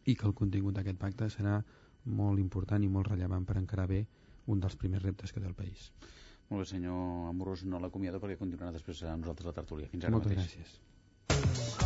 [0.06, 1.60] i que el contingut d'aquest pacte serà
[2.04, 4.04] molt important i molt rellevant per encarar bé
[4.46, 5.90] un dels primers reptes que té el país.
[6.50, 9.90] Molt bé, senyor Amorós, no l'acomiado perquè continuarà després a nosaltres la tertúlia.
[9.92, 10.56] Fins ara Moltes mateix.
[10.56, 11.79] gràcies.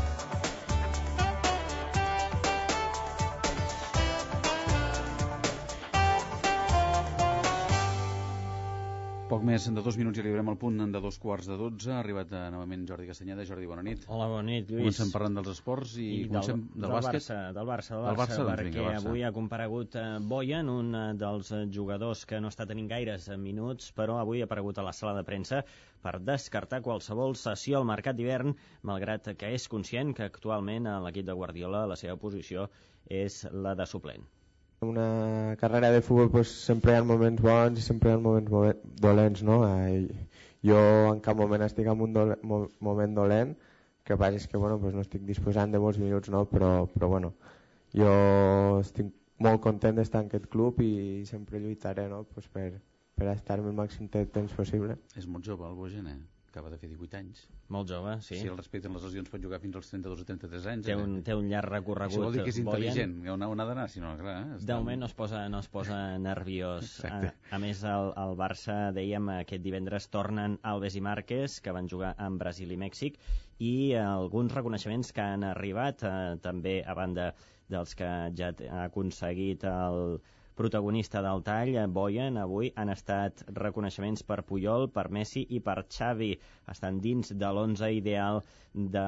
[9.25, 11.89] Poc més de dos minuts i arribarem al punt de dos quarts de dotze.
[11.95, 13.47] Ha arribat uh, novament Jordi Castanyeda.
[13.49, 14.03] Jordi, bona nit.
[14.13, 14.83] Hola, bona nit, Lluís.
[14.83, 17.17] Comencem parlant dels esports i, I comencem del, del, del bàsquet.
[17.17, 19.09] Barça, del Barça, del Del Barça, Barça, doncs perquè vinga, Barça.
[19.09, 23.31] avui ha comparegut eh, Boyan, un eh, dels eh, jugadors que no està tenint gaires
[23.33, 25.65] eh, minuts, però avui ha aparegut a la sala de premsa
[26.05, 28.53] per descartar qualsevol sessió al mercat d'hivern,
[28.85, 32.69] malgrat que és conscient que actualment a l'equip de Guardiola la seva posició
[33.09, 34.29] és la de suplent.
[34.85, 38.51] Una carrera de futbol pues, sempre hi ha moments bons i sempre hi ha moments
[38.53, 39.61] momen- dolents, no?
[39.69, 40.09] Eh,
[40.71, 40.81] jo
[41.13, 43.55] en cap moment estic en un dole, mo, moment dolent,
[44.05, 46.45] que passa és que bueno, pues, no estic disposant de molts minuts, no?
[46.51, 47.33] però, però bueno,
[47.97, 48.13] jo
[48.81, 49.11] estic
[49.45, 52.25] molt content d'estar en aquest club i sempre lluitaré no?
[52.35, 52.71] pues, per,
[53.17, 54.99] per estar-me el màxim de temps possible.
[55.17, 56.21] És molt jove, el Bojan, eh?
[56.55, 57.41] Acaba de fer 18 anys.
[57.75, 58.37] Molt jove, sí.
[58.39, 60.85] Si el respecten les lesions pot jugar fins als 32 o 33 anys.
[60.87, 62.15] Té un, té un llarg recorregut.
[62.15, 62.85] Això vol dir que és Boyan.
[62.85, 63.17] intel·ligent.
[63.33, 63.87] On ha, on ha d'anar?
[63.91, 64.59] Si no, clar, eh?
[64.63, 66.93] De moment no es posa, no es posa nerviós.
[67.03, 67.33] A, Exacte.
[67.51, 72.15] a més, el, el Barça, dèiem, aquest divendres tornen Alves i Márquez, que van jugar
[72.23, 73.19] amb Brasil i Mèxic,
[73.59, 77.33] i eh, alguns reconeixements que han arribat, eh, també a banda
[77.67, 80.21] dels que ja ha aconseguit el
[80.55, 85.77] protagonista del tall, eh, Boyan, avui han estat reconeixements per Puyol, per Messi i per
[85.97, 86.31] Xavi.
[86.75, 88.43] Estan dins de l'11 ideal
[88.75, 89.05] de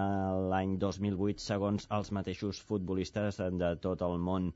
[0.50, 4.52] l'any 2008, segons els mateixos futbolistes de tot el món.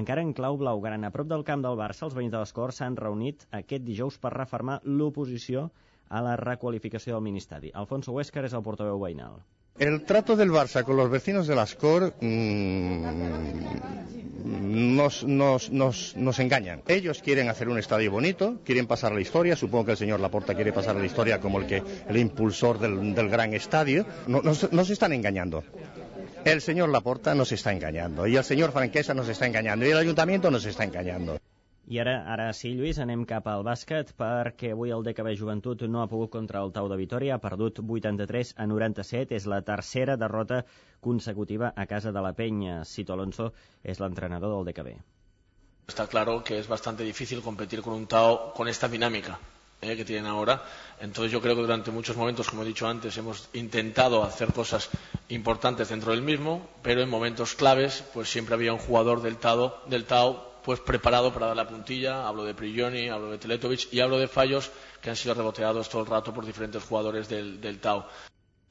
[0.00, 2.80] Encara en clau blaugrana, a prop del camp del Barça, els veïns de les Corts
[2.80, 5.68] s'han reunit aquest dijous per reformar l'oposició
[6.08, 7.72] a la requalificació del ministeri.
[7.74, 9.42] Alfonso Huéscar és el portaveu veïnal.
[9.78, 13.04] El trato del Barça con los vecinos de las COR mm,
[14.44, 16.82] nos, nos, engañan.
[16.86, 20.54] Ellos quieren hacer un estadio bonito, quieren pasar la historia, supongo que el señor Laporta
[20.54, 24.04] quiere pasar la historia como el, que, el impulsor del, del gran estadio.
[24.26, 25.64] No- Nos, nos están engañando.
[26.44, 29.98] El señor Laporta nos está engañando y el señor Franquesa nos está engañando y el
[29.98, 31.38] ayuntamiento nos está engañando.
[31.90, 36.02] I ara, ara sí, Lluís, anem cap al bàsquet perquè avui el DKB Joventut no
[36.02, 40.16] ha pogut contra el Tau de Vitoria, ha perdut 83 a 97, és la tercera
[40.16, 40.62] derrota
[41.00, 42.84] consecutiva a casa de la Penya.
[42.84, 43.50] Cito Alonso
[43.82, 44.94] és l'entrenador del DKB.
[45.88, 49.40] Está claro que es bastante difícil competir con un Tao con esta dinámica
[49.80, 50.62] eh, que tienen ahora.
[51.00, 54.88] Entonces yo creo que durante muchos momentos, como he dicho antes, hemos intentado hacer cosas
[55.28, 59.82] importantes dentro del mismo, pero en momentos claves pues siempre había un jugador del Tao,
[59.88, 62.26] del Tao pues preparado para dar la puntilla.
[62.26, 64.70] Hablo de Prigioni, hablo de Teletovic y hablo de fallos
[65.00, 68.04] que han sido reboteados todo el rato por diferentes jugadores del, del Tau.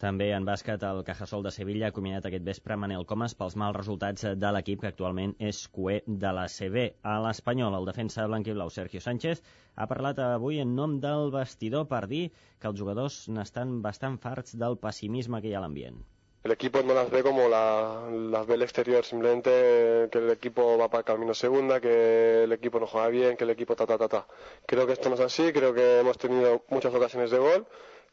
[0.01, 3.75] També en bàsquet, el Cajasol de Sevilla ha combinat aquest vespre Manel Comas pels mals
[3.75, 6.85] resultats de l'equip que actualment és cué de la CB.
[7.11, 9.43] A l'Espanyol, el defensa blanc-i-blau Sergio Sánchez
[9.75, 14.57] ha parlat avui en nom del vestidor per dir que els jugadors n'estan bastant farts
[14.63, 16.01] del pessimisme que hi ha a l'ambient.
[16.43, 20.77] El equipo no las ve como la, las ve el exterior, simplemente que el equipo
[20.77, 23.97] va para camino segunda, que el equipo no juega bien, que el equipo ta ta
[23.97, 24.27] ta ta.
[24.65, 27.67] Creo que esto no es así, creo que hemos tenido muchas ocasiones de gol,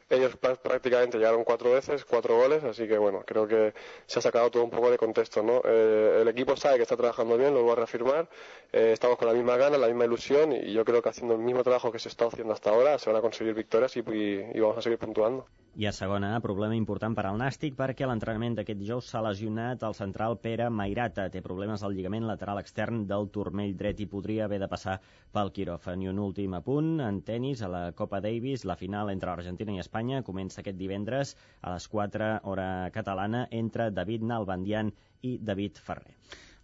[0.09, 3.73] ellos prácticamente llegaron cuatro veces, cuatro goles, así que bueno, creo que
[4.05, 5.61] se ha sacado todo un poco de contexto, ¿no?
[5.63, 8.27] Eh, el equipo sabe que está trabajando bien, lo voy a reafirmar,
[8.71, 11.41] eh, estamos con la misma gana, la misma ilusión y yo creo que haciendo el
[11.41, 14.51] mismo trabajo que se está haciendo hasta ahora se van a conseguir victorias y, y,
[14.53, 15.45] y vamos a seguir puntuando.
[15.79, 19.93] I a segona, problema important per al Nàstic perquè l'entrenament d'aquest dijous s'ha lesionat el
[19.95, 21.27] central Pere Mairata.
[21.29, 24.97] Té problemes al lligament lateral extern del turmell dret i podria haver de passar
[25.31, 26.01] pel quiròfan.
[26.01, 29.79] I un últim apunt, en tennis, a la Copa Davis, la final entre Argentina i
[29.79, 36.15] Espanya comença aquest divendres a les 4 hora catalana entre David Nalbandian i David Ferrer.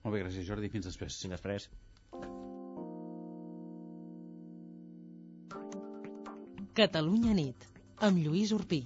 [0.03, 1.17] Molt bé, gràcies Jordi, fins després.
[1.21, 1.69] Fins després.
[6.75, 7.69] Catalunya nit
[8.03, 8.83] amb Lluís Urpí.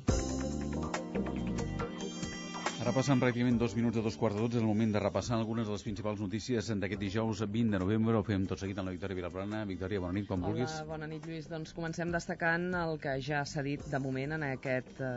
[2.80, 5.34] Ara passen pràcticament dos minuts de dos quarts de dotze, és el moment de repassar
[5.36, 8.16] algunes de les principals notícies d'aquest dijous 20 de novembre.
[8.16, 9.66] Ho fem tot seguit amb la Victòria Vilaplana.
[9.68, 10.78] Victòria, bona nit, quan Hola, vulguis.
[10.88, 11.50] bona nit, Lluís.
[11.52, 15.12] Doncs comencem destacant el que ja s'ha dit de moment en aquest eh,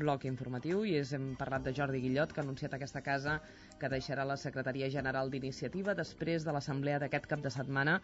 [0.00, 3.42] bloc informatiu i és, hem parlat de Jordi Guillot, que ha anunciat aquesta casa
[3.82, 7.96] que deixarà la Secretaria General d'Iniciativa després de l'assemblea d'aquest cap de setmana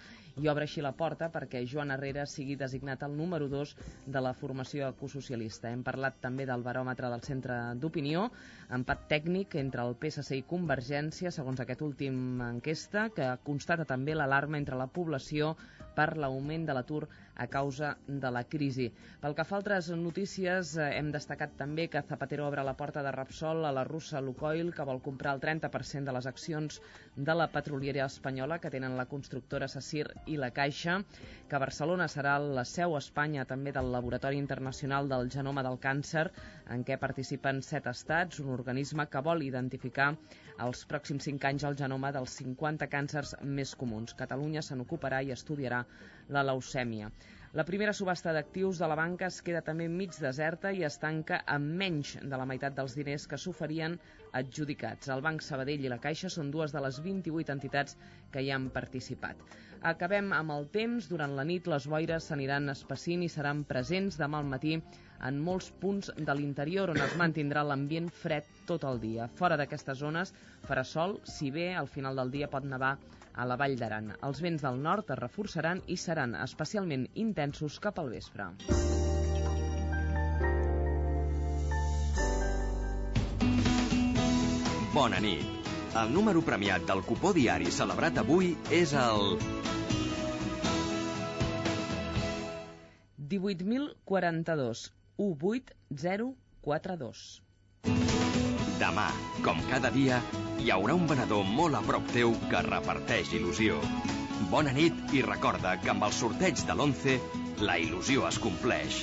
[0.43, 3.77] i obre així la porta perquè Joan Herrera sigui designat el número 2
[4.11, 5.71] de la formació ecosocialista.
[5.71, 8.27] Hem parlat també del baròmetre del Centre d'Opinió,
[8.75, 14.59] empat tècnic entre el PSC i Convergència, segons aquest últim enquesta, que constata també l'alarma
[14.59, 15.55] entre la població
[15.95, 17.07] per l'augment de l'atur
[17.39, 18.89] a causa de la crisi.
[19.23, 23.03] Pel que fa a altres notícies, eh, hem destacat també que Zapatero obre la porta
[23.07, 26.81] de Repsol a la russa Lukoil, que vol comprar el 30% de les accions
[27.17, 30.99] de la petroliera espanyola que tenen la constructora Sacyr i la Caixa,
[31.49, 36.29] que Barcelona serà la seu a Espanya també del Laboratori Internacional del Genoma del Càncer,
[36.75, 40.09] en què participen set estats, un organisme que vol identificar
[40.67, 44.15] els pròxims 5 anys el genoma dels 50 càncers més comuns.
[44.23, 45.85] Catalunya se n'ocuparà i estudiarà
[46.37, 47.11] la leucèmia.
[47.57, 51.39] La primera subhasta d'actius de la banca es queda també mig deserta i es tanca
[51.55, 53.97] amb menys de la meitat dels diners que s'oferien
[54.41, 55.09] adjudicats.
[55.15, 57.97] El Banc Sabadell i la Caixa són dues de les 28 entitats
[58.35, 59.41] que hi han participat.
[59.93, 61.09] Acabem amb el temps.
[61.09, 64.77] Durant la nit les boires s'aniran espessint i seran presents demà al matí
[65.25, 69.29] en molts punts de l'interior on es mantindrà l'ambient fred tot el dia.
[69.41, 70.33] Fora d'aquestes zones
[70.67, 72.97] farà sol, si bé al final del dia pot nevar
[73.35, 74.13] a la Vall d'Aran.
[74.27, 78.51] Els vents del nord es reforçaran i seran especialment intensos cap al vespre.
[84.95, 85.47] Bona nit.
[85.99, 89.39] El número premiat del cupó diari celebrat avui és el...
[93.29, 97.43] 18.042 18042.
[98.79, 99.09] Demà,
[99.43, 100.21] com cada dia,
[100.63, 103.81] hi haurà un venedor molt a prop teu que reparteix il·lusió.
[104.53, 109.03] Bona nit i recorda que amb el sorteig de l'11 la il·lusió es compleix.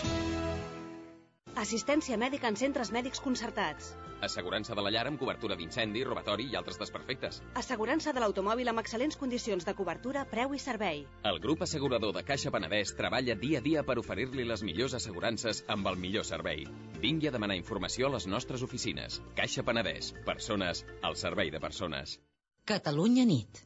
[1.65, 3.91] Assistència mèdica en centres mèdics concertats.
[4.25, 7.41] Assegurança de la llar amb cobertura d'incendi, robatori i altres desperfectes.
[7.61, 11.03] Assegurança de l'automòbil amb excel·lents condicions de cobertura, preu i servei.
[11.31, 15.63] El grup assegurador de Caixa Penedès treballa dia a dia per oferir-li les millors assegurances
[15.77, 16.65] amb el millor servei.
[17.05, 19.21] Vingui a demanar informació a les nostres oficines.
[19.37, 20.13] Caixa Penedès.
[20.25, 22.19] Persones al servei de persones.
[22.65, 23.61] Catalunya nit.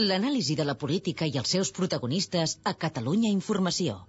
[0.00, 4.02] L'anàlisi de la política i els seus protagonistes a Catalunya Informació.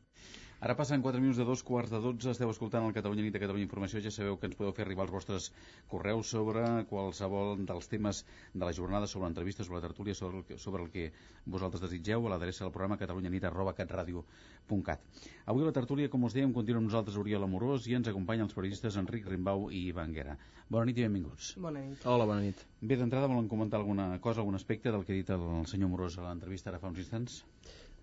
[0.63, 3.39] Ara passen 4 minuts de dos quarts de 12, esteu escoltant el Catalunya Nit de
[3.43, 5.49] Catalunya Informació, ja sabeu que ens podeu fer arribar els vostres
[5.91, 8.21] correus sobre qualsevol dels temes
[8.53, 11.09] de la jornada, sobre entrevistes, sobre la tertúlia, sobre el que, sobre el que
[11.57, 15.03] vosaltres desitgeu, a l'adreça del programa catalunyanit arroba catradio.cat.
[15.51, 18.47] Avui a la tertúlia, com us dèiem, continua amb nosaltres Oriol Amorós i ens acompanyen
[18.47, 20.39] els periodistes Enric Rimbau i Ivan Guerra.
[20.71, 21.57] Bona nit i benvinguts.
[21.59, 22.07] Bona nit.
[22.07, 22.63] Hola, bona nit.
[22.79, 26.21] Bé, d'entrada volen comentar alguna cosa, algun aspecte del que ha dit el senyor Amorós
[26.21, 27.41] a l'entrevista ara fa uns instants?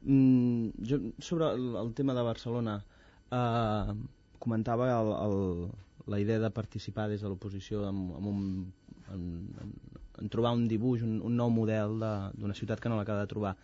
[0.03, 2.85] Mm, jo, sobre el, el tema de Barcelona,
[3.31, 3.95] eh,
[4.39, 5.71] comentava el, el,
[6.07, 8.73] la idea de participar des de l'oposició en, en, un,
[9.13, 9.27] en,
[9.61, 9.75] en,
[10.23, 13.55] en trobar un dibuix, un, un nou model d'una ciutat que no l'acaba de trobar.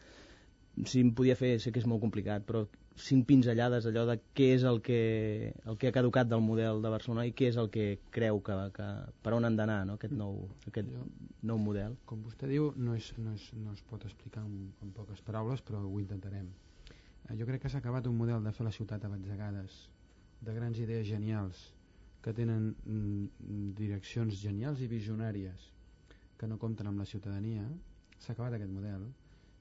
[0.85, 2.67] Si em podia fer, sé que és molt complicat, però
[2.97, 4.99] cinc pinzellades allò de què és el que,
[5.69, 8.57] el que ha caducat del model de Barcelona i què és el que creu que,
[8.77, 8.87] que
[9.23, 9.97] per on han d'anar no?
[10.01, 11.05] aquest, nou, aquest jo,
[11.49, 11.97] nou model.
[12.09, 15.65] Com vostè diu, no, és, no, és, no es pot explicar en, en poques paraules,
[15.65, 16.49] però ho intentarem.
[17.29, 19.77] Eh, jo crec que s'ha acabat un model de fer la ciutat a batzegades,
[20.47, 21.67] de grans idees genials,
[22.25, 25.69] que tenen mm, direccions genials i visionàries,
[26.37, 27.69] que no compten amb la ciutadania,
[28.19, 29.05] s'ha acabat aquest model,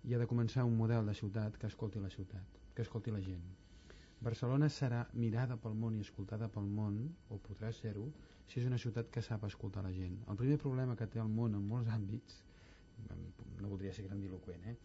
[0.06, 3.22] i ha de començar un model de ciutat que escolti la ciutat, que escolti la
[3.26, 3.46] gent.
[4.26, 7.00] Barcelona serà mirada pel món i escoltada pel món,
[7.30, 8.06] o podrà ser-ho,
[8.48, 10.20] si és una ciutat que sap escoltar la gent.
[10.30, 12.42] El primer problema que té el món en molts àmbits,
[13.62, 14.76] no voldria ser grandiloquent, eh?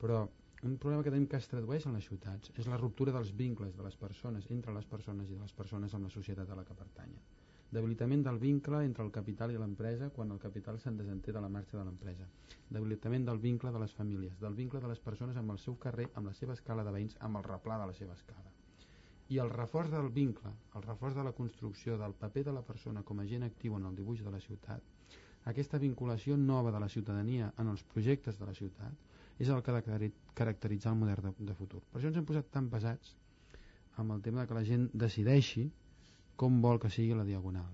[0.00, 0.22] però
[0.64, 3.76] un problema que tenim que es tradueix en les ciutats és la ruptura dels vincles
[3.76, 6.66] de les persones, entre les persones i de les persones amb la societat a la
[6.68, 7.39] que pertanyen
[7.70, 11.48] debilitament del vincle entre el capital i l'empresa quan el capital se'n desentén de la
[11.48, 12.26] marxa de l'empresa,
[12.68, 16.08] debilitament del vincle de les famílies, del vincle de les persones amb el seu carrer,
[16.14, 18.50] amb la seva escala de veïns, amb el replà de la seva escala.
[19.30, 23.04] I el reforç del vincle, el reforç de la construcció del paper de la persona
[23.06, 24.82] com a agent actiu en el dibuix de la ciutat,
[25.44, 29.70] aquesta vinculació nova de la ciutadania en els projectes de la ciutat és el que
[29.72, 31.80] ha de caracteritzar el model de, de futur.
[31.90, 33.14] Per això ens hem posat tan pesats
[33.96, 35.70] amb el tema de que la gent decideixi
[36.40, 37.68] com vol que sigui la Diagonal.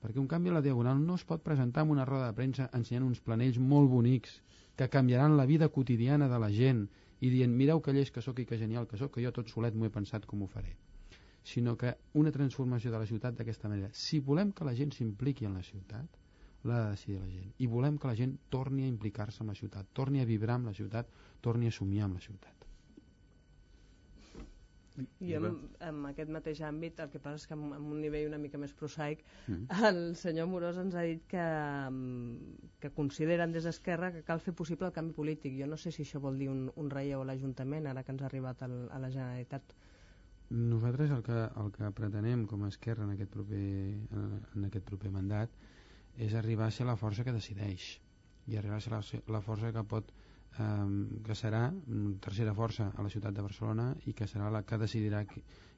[0.00, 2.66] Perquè un canvi a la Diagonal no es pot presentar en una roda de premsa
[2.76, 4.34] ensenyant uns planells molt bonics
[4.76, 6.86] que canviaran la vida quotidiana de la gent
[7.20, 9.48] i dient, mireu que llest que sóc i que genial que sóc, que jo tot
[9.52, 10.76] solet m'ho he pensat com ho faré.
[11.44, 13.88] Sinó que una transformació de la ciutat d'aquesta manera.
[13.92, 16.20] Si volem que la gent s'impliqui en la ciutat,
[16.64, 17.52] l'ha de decidir la gent.
[17.56, 20.72] I volem que la gent torni a implicar-se en la ciutat, torni a vibrar amb
[20.72, 21.08] la ciutat,
[21.40, 22.59] torni a somiar amb la ciutat.
[25.24, 25.46] I en,
[25.86, 28.60] en aquest mateix àmbit, el que passa és que en, en un nivell una mica
[28.60, 29.80] més prosaic, mm.
[29.88, 31.46] el senyor Morós ens ha dit que,
[32.82, 35.56] que consideren des d'Esquerra que cal fer possible el canvi polític.
[35.60, 38.24] Jo no sé si això vol dir un, un relleu a l'Ajuntament, ara que ens
[38.24, 39.74] ha arribat el, a la Generalitat.
[40.50, 43.66] Nosaltres el que, el que pretenem com a Esquerra en aquest proper,
[44.18, 45.52] en aquest proper mandat
[46.18, 47.92] és arribar a ser la força que decideix
[48.50, 49.02] i arribar a ser la,
[49.36, 50.10] la força que pot
[50.58, 51.62] eh, que serà
[52.24, 55.24] tercera força a la ciutat de Barcelona i que serà la que decidirà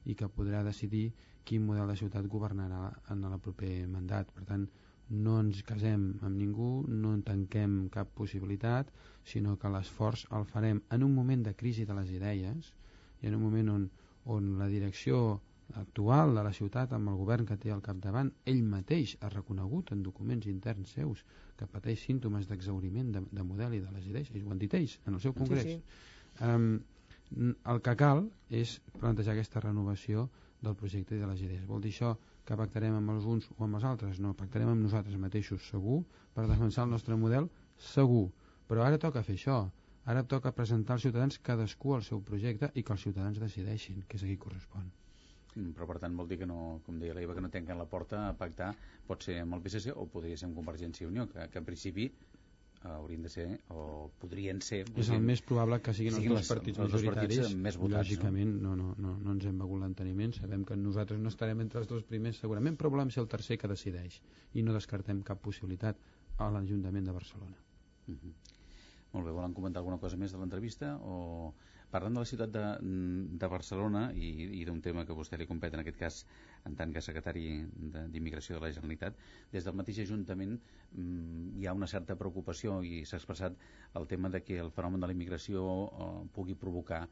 [0.05, 1.11] i que podrà decidir
[1.43, 4.31] quin model de ciutat governarà en el proper mandat.
[4.31, 4.67] Per tant,
[5.09, 8.89] no ens casem amb ningú, no en tanquem cap possibilitat,
[9.23, 12.71] sinó que l'esforç el farem en un moment de crisi de les idees
[13.21, 13.89] i en un moment on,
[14.25, 15.41] on la direcció
[15.81, 19.91] actual de la ciutat amb el govern que té al capdavant, ell mateix ha reconegut
[19.95, 21.23] en documents interns seus
[21.57, 24.73] que pateix símptomes d'exauriment de, de model i de les idees, ells ho han dit
[24.79, 25.69] ells en el seu congrés.
[25.69, 26.45] Sí, sí.
[26.47, 26.69] Um,
[27.71, 30.27] el que cal és plantejar aquesta renovació
[30.63, 31.65] del projecte i de les idees.
[31.67, 32.13] Vol dir això
[32.47, 34.19] que pactarem amb els uns o amb els altres?
[34.23, 36.01] No, pactarem amb nosaltres mateixos, segur,
[36.35, 37.49] per defensar el nostre model,
[37.93, 38.27] segur.
[38.69, 39.61] Però ara toca fer això.
[40.05, 44.19] Ara toca presentar als ciutadans cadascú el seu projecte i que els ciutadans decideixin, que
[44.19, 44.91] és a qui correspon.
[45.55, 47.89] Mm, però per tant vol dir que no, com deia l'Eva, que no tanquen la
[47.89, 48.71] porta a pactar,
[49.07, 51.67] pot ser amb el PSC o podria ser amb Convergència i Unió, que, que en
[51.67, 54.81] principi eh, haurien de ser, o podrien ser...
[54.99, 57.43] És el més probable que siguin, siguin els dos partits els majoritaris.
[57.43, 58.73] Partits més votats, Lògicament, no?
[58.79, 62.07] No, no, no ens hem begut l'enteniment, sabem que nosaltres no estarem entre els dos
[62.09, 64.19] primers segurament, però volem ser el tercer que decideix
[64.57, 66.01] i no descartem cap possibilitat
[66.41, 67.61] a l'Ajuntament de Barcelona.
[68.09, 68.33] Uh -huh.
[69.13, 71.53] Molt bé, volen comentar alguna cosa més de l'entrevista o
[71.93, 72.61] Parlant de la ciutat de,
[73.37, 76.15] de Barcelona i, i d'un tema que vostè li competa en aquest cas
[76.65, 77.43] en tant que secretari
[78.15, 79.19] d'Immigració de, de la Generalitat,
[79.51, 83.61] des del mateix Ajuntament mm, hi ha una certa preocupació i s'ha expressat
[84.01, 87.03] el tema de que el fenomen de la immigració eh, pugui provocar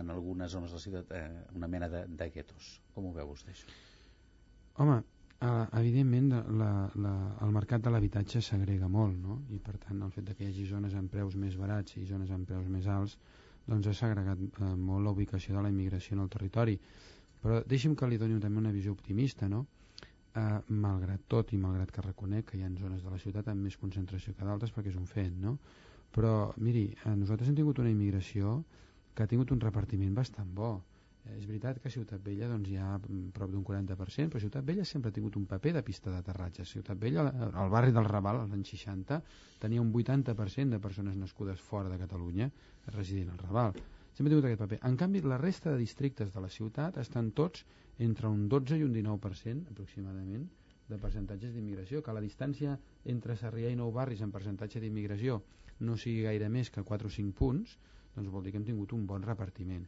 [0.00, 1.26] en algunes zones de la ciutat eh,
[1.60, 2.78] una mena de, de guetos.
[2.96, 3.68] Com ho veu vostè això?
[4.80, 5.02] Home,
[5.40, 6.26] Uh, evidentment
[6.60, 7.10] la, la,
[7.40, 9.38] el mercat de l'habitatge s'agrega molt no?
[9.56, 12.04] i per tant el fet de que hi hagi zones amb preus més barats i
[12.10, 13.14] zones amb preus més alts
[13.70, 16.76] doncs ha segregat eh, molt la ubicació de la immigració en el territori.
[17.40, 19.62] Però deixi'm que li doni també una visió optimista, no?
[20.36, 23.64] Eh, malgrat tot i malgrat que reconec que hi ha zones de la ciutat amb
[23.64, 25.56] més concentració que d'altres perquè és un fet, no?
[26.12, 28.58] Però, miri, eh, nosaltres hem tingut una immigració
[29.14, 30.89] que ha tingut un repartiment bastant bo Eh,
[31.28, 34.64] és veritat que a Ciutat Vella doncs, hi ha mm, prop d'un 40%, però Ciutat
[34.64, 36.64] Vella sempre ha tingut un paper de pista d'aterratge.
[36.64, 39.20] Ciutat Vella, al barri del Raval, als anys 60,
[39.60, 42.50] tenia un 80% de persones nascudes fora de Catalunya
[42.94, 43.76] residint al Raval.
[44.14, 44.80] Sempre ha tingut aquest paper.
[44.88, 47.66] En canvi, la resta de districtes de la ciutat estan tots
[47.98, 50.48] entre un 12 i un 19% aproximadament
[50.90, 55.38] de percentatges d'immigració, que la distància entre Sarrià i Nou Barris en percentatge d'immigració
[55.86, 57.76] no sigui gaire més que 4 o 5 punts,
[58.16, 59.86] doncs vol dir que hem tingut un bon repartiment.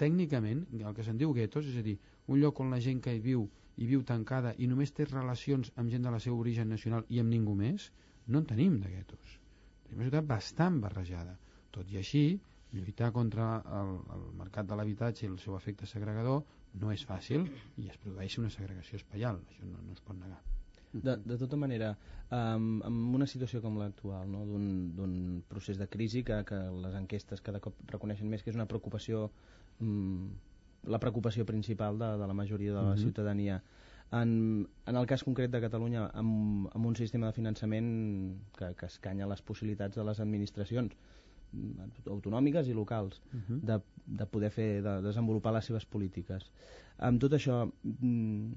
[0.00, 1.96] Tècnicament, el que se'n diu guetos, és a dir,
[2.28, 3.46] un lloc on la gent que hi viu
[3.80, 7.20] i viu tancada i només té relacions amb gent de la seu origen nacional i
[7.22, 7.90] amb ningú més,
[8.26, 9.36] no en tenim de guetos.
[9.84, 11.36] Tenim una ciutat bastant barrejada.
[11.70, 12.24] Tot i així,
[12.72, 13.50] lluitar contra
[13.80, 16.42] el, el mercat de l'habitatge i el seu efecte segregador
[16.80, 17.46] no és fàcil
[17.82, 20.42] i es produeix una segregació espaial, això no, no es pot negar.
[20.92, 21.92] De, de tota manera,
[22.34, 24.42] um, en una situació com l'actual, no?
[24.46, 28.66] d'un procés de crisi que, que les enquestes cada cop reconeixen més que és una
[28.66, 29.28] preocupació,
[29.78, 30.32] um,
[30.90, 32.98] la preocupació principal de, de la majoria de la uh mhm.
[32.98, 33.02] -huh.
[33.02, 33.62] ciutadania,
[34.12, 37.90] en, en el cas concret de Catalunya, amb, amb un sistema de finançament
[38.58, 40.96] que, que escanya les possibilitats de les administracions,
[42.06, 43.60] autonòmiques i locals uh -huh.
[43.60, 46.50] de, de poder fer de desenvolupar les seves polítiques.
[46.98, 48.52] Amb tot això, mm,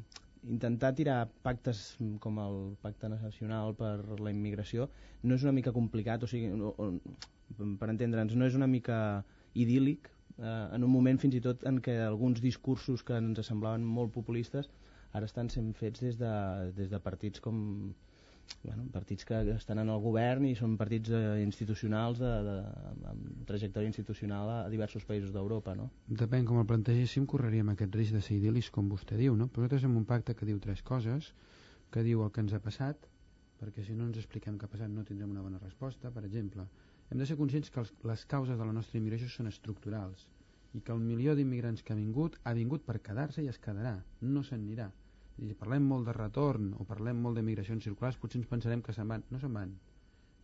[0.50, 4.90] intentar tirar pactes com el Pacte Nacional per la Immigració
[5.24, 8.98] no és una mica complicat, o sigui, o, o, per entendre'ns, no és una mica
[9.56, 13.86] idíl·lic eh, en un moment fins i tot en què alguns discursos que ens semblaven
[13.86, 14.70] molt populistes
[15.14, 16.34] ara estan sent fets des de,
[16.76, 17.94] des de partits com
[18.64, 22.56] bueno, partits que estan en el govern i són partits eh, institucionals de, de,
[23.12, 25.90] amb trajectòria institucional a, a diversos països d'Europa, no?
[26.08, 29.50] Depèn com el plantegéssim, correríem aquest risc de ser idíl·lis, com vostè diu, no?
[29.52, 31.34] Però nosaltres hem un pacte que diu tres coses,
[31.92, 33.10] que diu el que ens ha passat,
[33.60, 36.12] perquè si no ens expliquem què ha passat no tindrem una bona resposta.
[36.12, 36.66] Per exemple,
[37.12, 40.28] hem de ser conscients que els, les causes de la nostra immigració són estructurals
[40.74, 44.00] i que el milió d'immigrants que ha vingut ha vingut per quedar-se i es quedarà,
[44.24, 44.90] no se'n anirà
[45.42, 48.94] i parlem molt de retorn o parlem molt de migracions circulars, potser ens pensarem que
[48.94, 49.24] se'n van.
[49.32, 49.72] No se'n van.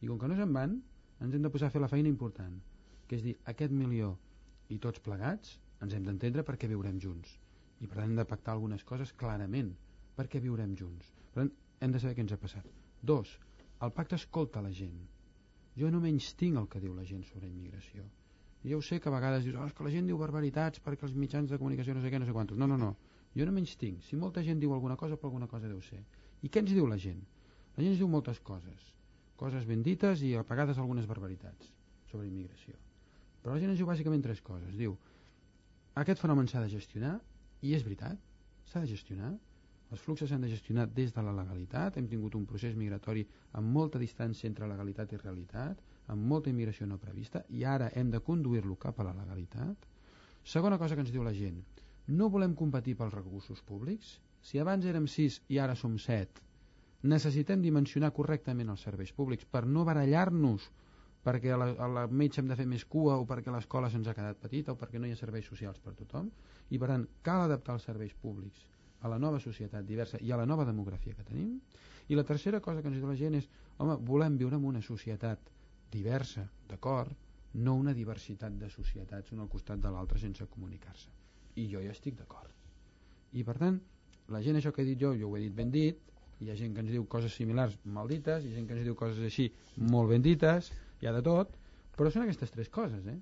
[0.02, 0.80] I com que no se'n van,
[1.20, 2.56] ens hem de posar a fer la feina important,
[3.08, 4.16] que és dir, aquest milió
[4.74, 7.38] i tots plegats ens hem d'entendre perquè viurem junts.
[7.80, 9.76] I per tant hem de pactar algunes coses clarament,
[10.18, 11.14] perquè viurem junts.
[11.30, 12.66] Per tant, hem de saber què ens ha passat.
[13.02, 13.38] Dos,
[13.86, 14.98] el pacte escolta la gent.
[15.80, 18.04] Jo no menys tinc el que diu la gent sobre immigració.
[18.66, 21.08] Jo ho sé que a vegades dius, oh, és que la gent diu barbaritats perquè
[21.08, 22.60] els mitjans de comunicació no sé què, no sé quantos.
[22.60, 22.98] No, no, no
[23.36, 24.02] jo no menys tinc.
[24.04, 26.02] Si molta gent diu alguna cosa, per alguna cosa deu ser.
[26.42, 27.20] I què ens diu la gent?
[27.76, 28.94] La gent ens diu moltes coses.
[29.40, 31.70] Coses ben dites i a vegades algunes barbaritats
[32.12, 32.76] sobre immigració.
[33.42, 34.74] Però la gent ens diu bàsicament tres coses.
[34.76, 34.98] Diu,
[36.02, 37.18] aquest fenomen s'ha de gestionar,
[37.62, 38.20] i és veritat,
[38.72, 39.32] s'ha de gestionar.
[39.90, 41.98] Els fluxos s'han de gestionar des de la legalitat.
[41.98, 43.24] Hem tingut un procés migratori
[43.58, 45.82] amb molta distància entre legalitat i realitat,
[46.14, 49.88] amb molta immigració no prevista, i ara hem de conduir-lo cap a la legalitat.
[50.44, 51.64] Segona cosa que ens diu la gent,
[52.10, 54.18] no volem competir pels recursos públics?
[54.42, 56.42] Si abans érem 6 i ara som 7,
[57.12, 60.66] necessitem dimensionar correctament els serveis públics per no barallar-nos
[61.24, 64.10] perquè a la, a la metge hem de fer més cua o perquè l'escola se'ns
[64.10, 66.32] ha quedat petita o perquè no hi ha serveis socials per tothom?
[66.74, 68.66] I per tant cal adaptar els serveis públics
[69.06, 71.60] a la nova societat diversa i a la nova demografia que tenim?
[72.10, 74.82] I la tercera cosa que ens diu la gent és home, volem viure en una
[74.82, 75.54] societat
[75.92, 77.14] diversa, d'acord?
[77.54, 81.90] No una diversitat de societats un al costat de l'altre sense comunicar-se i jo hi
[81.92, 82.52] estic d'acord.
[83.34, 83.80] I per tant,
[84.30, 85.98] la gent això que he dit jo, jo ho he dit ben dit,
[86.40, 88.86] hi ha gent que ens diu coses similars mal dites, hi ha gent que ens
[88.88, 89.50] diu coses així
[89.92, 90.72] molt ben dites,
[91.02, 91.56] hi ha de tot,
[91.98, 93.18] però són aquestes tres coses, eh?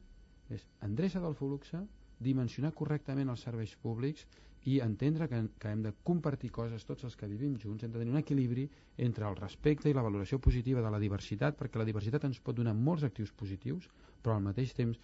[0.54, 1.80] És endreça del fluxe,
[2.24, 4.26] dimensionar correctament els serveis públics
[4.68, 8.02] i entendre que, que hem de compartir coses tots els que vivim junts, hem de
[8.02, 8.68] tenir un equilibri
[8.98, 12.58] entre el respecte i la valoració positiva de la diversitat, perquè la diversitat ens pot
[12.58, 13.88] donar molts actius positius,
[14.22, 15.00] però al mateix temps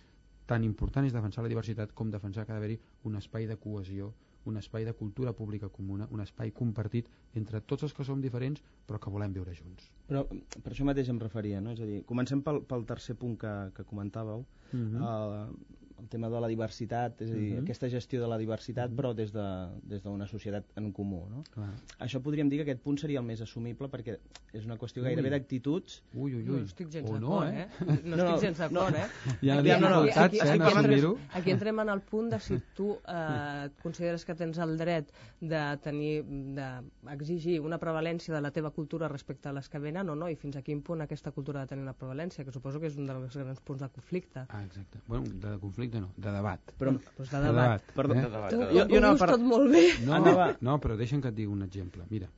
[0.45, 2.79] tan important és defensar la diversitat com defensar que ha d'haver-hi
[3.09, 4.13] un espai de cohesió,
[4.45, 7.07] un espai de cultura pública comuna, un espai compartit
[7.39, 9.89] entre tots els que som diferents però que volem viure junts.
[10.07, 11.71] Però per això mateix em referia, no?
[11.71, 14.99] és a dir, comencem pel, pel tercer punt que, que comentàveu, uh -huh.
[14.99, 17.57] uh, el tema de la diversitat, és a dir, uh mhm.
[17.57, 17.63] -huh.
[17.63, 18.97] aquesta gestió de la diversitat, mhm.
[18.97, 21.27] però des d'una des societat en comú.
[21.29, 21.43] No?
[21.53, 21.71] Clar.
[21.99, 24.17] Això podríem dir que aquest punt seria el més assumible perquè
[24.53, 26.03] és una qüestió gairebé d'actituds.
[26.13, 26.45] Ui, ui, ui.
[26.45, 27.67] No estic gens d'acord, eh?
[28.03, 28.97] No, no estic gens d'acord, no.
[28.97, 29.07] eh?
[29.41, 31.17] Hi ha dificultats, eh, en assumir-ho.
[31.33, 35.63] Aquí entrem en el punt de si tu eh, consideres que tens el dret de
[35.83, 36.23] tenir,
[36.57, 40.35] d'exigir una prevalència de la teva cultura respecte a les que venen o no, i
[40.35, 42.97] fins a quin punt aquesta cultura ha de tenir una prevalència, que suposo que és
[42.97, 44.45] un dels grans punts de conflicte.
[44.49, 44.99] Ah, exacte.
[45.07, 46.73] Bueno, de conflicte conflicte no, de debat.
[46.77, 47.81] Però, però de debat.
[47.81, 48.21] debat Perdó, eh?
[48.21, 48.49] de debat.
[48.51, 49.29] Tu, jo, jo no, per...
[49.33, 49.83] tot molt bé.
[50.05, 50.19] No,
[50.61, 52.05] no, però deixa'm que et digui un exemple.
[52.09, 52.29] Mira,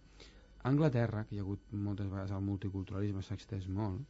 [0.62, 4.02] a Anglaterra, que hi ha hagut moltes vegades el multiculturalisme s'ha extès molt,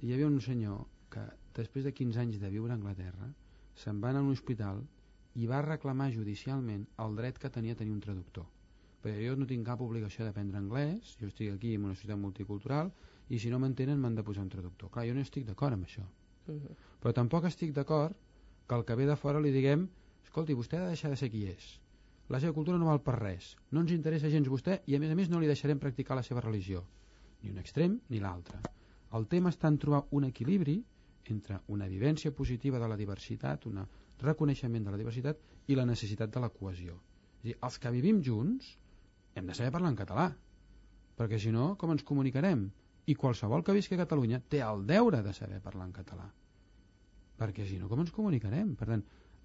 [0.00, 3.28] hi havia un senyor que després de 15 anys de viure a Anglaterra
[3.80, 4.82] se'n va anar a un hospital
[5.40, 8.46] i va reclamar judicialment el dret que tenia a tenir un traductor
[9.00, 12.90] perquè jo no tinc cap obligació d'aprendre anglès jo estic aquí en una societat multicultural
[13.30, 15.86] i si no m'entenen m'han de posar un traductor clar, jo no estic d'acord amb
[15.86, 16.74] això uh -huh.
[17.00, 18.16] però tampoc estic d'acord
[18.70, 19.80] que al que ve de fora li diguem
[20.22, 21.64] escolti, vostè ha de deixar de ser qui és.
[22.30, 23.56] La seva cultura no val per res.
[23.74, 26.22] No ens interessa gens vostè i a més a més no li deixarem practicar la
[26.22, 26.84] seva religió.
[27.42, 28.60] Ni un extrem ni l'altre.
[29.18, 30.76] El tema està en trobar un equilibri
[31.34, 33.82] entre una vivència positiva de la diversitat, un
[34.22, 36.94] reconeixement de la diversitat i la necessitat de la cohesió.
[37.40, 38.76] És dir, els que vivim junts
[39.34, 40.28] hem de saber parlar en català,
[41.18, 42.68] perquè si no, com ens comunicarem?
[43.10, 46.30] I qualsevol que visqui a Catalunya té el deure de saber parlar en català,
[47.40, 48.74] perquè si no, com ens comunicarem?
[48.76, 49.02] Per tant,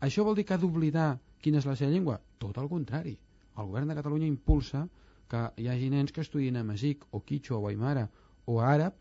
[0.07, 2.19] això vol dir que ha d'oblidar quina és la seva llengua?
[2.41, 3.15] Tot el contrari.
[3.55, 4.83] El govern de Catalunya impulsa
[5.31, 8.09] que hi hagi nens que estudien a Masic o Quicho o Aymara
[8.45, 8.97] o àrab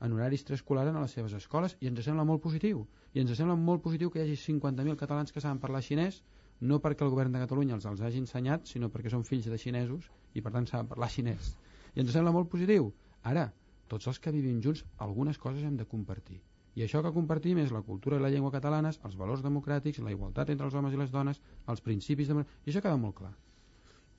[0.00, 2.86] en horaris preescolar a les seves escoles i ens sembla molt positiu.
[3.14, 6.22] I ens sembla molt positiu que hi hagi 50.000 catalans que saben parlar xinès
[6.60, 9.58] no perquè el govern de Catalunya els els hagi ensenyat, sinó perquè són fills de
[9.60, 11.56] xinesos i per tant saben parlar xinès.
[11.94, 12.92] I ens sembla molt positiu.
[13.22, 13.50] Ara,
[13.88, 16.40] tots els que vivim junts, algunes coses hem de compartir.
[16.76, 20.12] I això que compartim és la cultura i la llengua catalanes, els valors democràtics, la
[20.12, 21.40] igualtat entre els homes i les dones,
[21.72, 22.42] els principis de...
[22.66, 23.32] I això queda molt clar.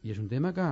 [0.01, 0.71] I és un tema que,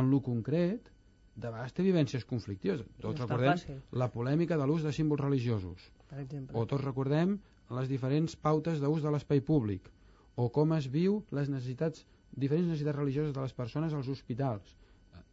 [0.00, 0.88] en lo concret,
[1.36, 2.82] de vegades té vivències conflictives.
[3.00, 3.80] Tots No recordem fàcil.
[3.92, 5.90] la polèmica de l'ús de símbols religiosos.
[6.08, 6.56] Per exemple.
[6.56, 7.36] O tots recordem
[7.76, 9.88] les diferents pautes d'ús de l'espai públic.
[10.36, 14.76] O com es viu les necessitats, diferents necessitats religioses de les persones als hospitals.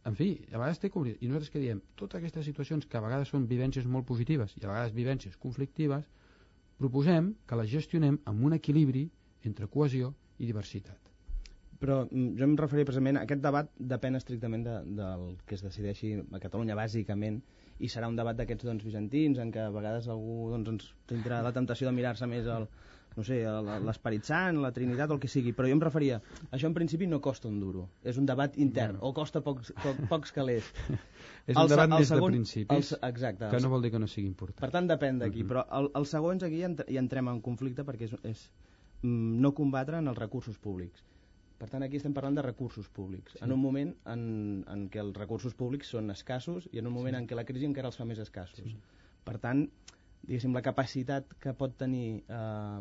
[0.08, 1.16] En fi, a vegades té cobrir.
[1.20, 1.82] I nosaltres què diem?
[2.00, 6.06] Totes aquestes situacions que a vegades són vivències molt positives i a vegades vivències conflictives,
[6.80, 9.04] proposem que les gestionem amb un equilibri
[9.48, 10.98] entre cohesió i diversitat.
[11.78, 15.64] Però mm, jo em referia precisament a aquest debat depèn estrictament de, del que es
[15.66, 17.42] decideixi a Catalunya, bàsicament,
[17.78, 21.42] i serà un debat d'aquests doncs, bizantins en què a vegades algú doncs, ens tindrà
[21.44, 22.66] la temptació de mirar-se més el,
[23.18, 23.40] no sé,
[23.82, 26.20] l'Esperit Sant, la Trinitat o el que sigui, però jo em referia,
[26.54, 29.94] això en principi no costa un duro, és un debat intern, o costa pocs, po,
[30.08, 30.68] pocs calés.
[31.48, 33.90] És un El debat el més segon- de principis, el exacte, que no vol dir
[33.90, 34.60] que no sigui important.
[34.60, 35.48] Per tant, depèn d'aquí, Mhm.
[35.50, 38.42] però el, els segons aquí ja, ja entrem en conflicte perquè és, és
[39.02, 41.02] mm, no combatre en els recursos públics.
[41.58, 43.38] Per tant, aquí estem parlant de recursos públics, Sí.
[43.42, 47.16] en un moment en, en què els recursos públics són escassos i en un moment
[47.16, 48.60] en què la crisi encara els fa més escassos.
[48.62, 48.76] Sí.
[49.24, 49.64] Per tant,
[50.26, 52.80] diguéssim, la capacitat que pot tenir eh,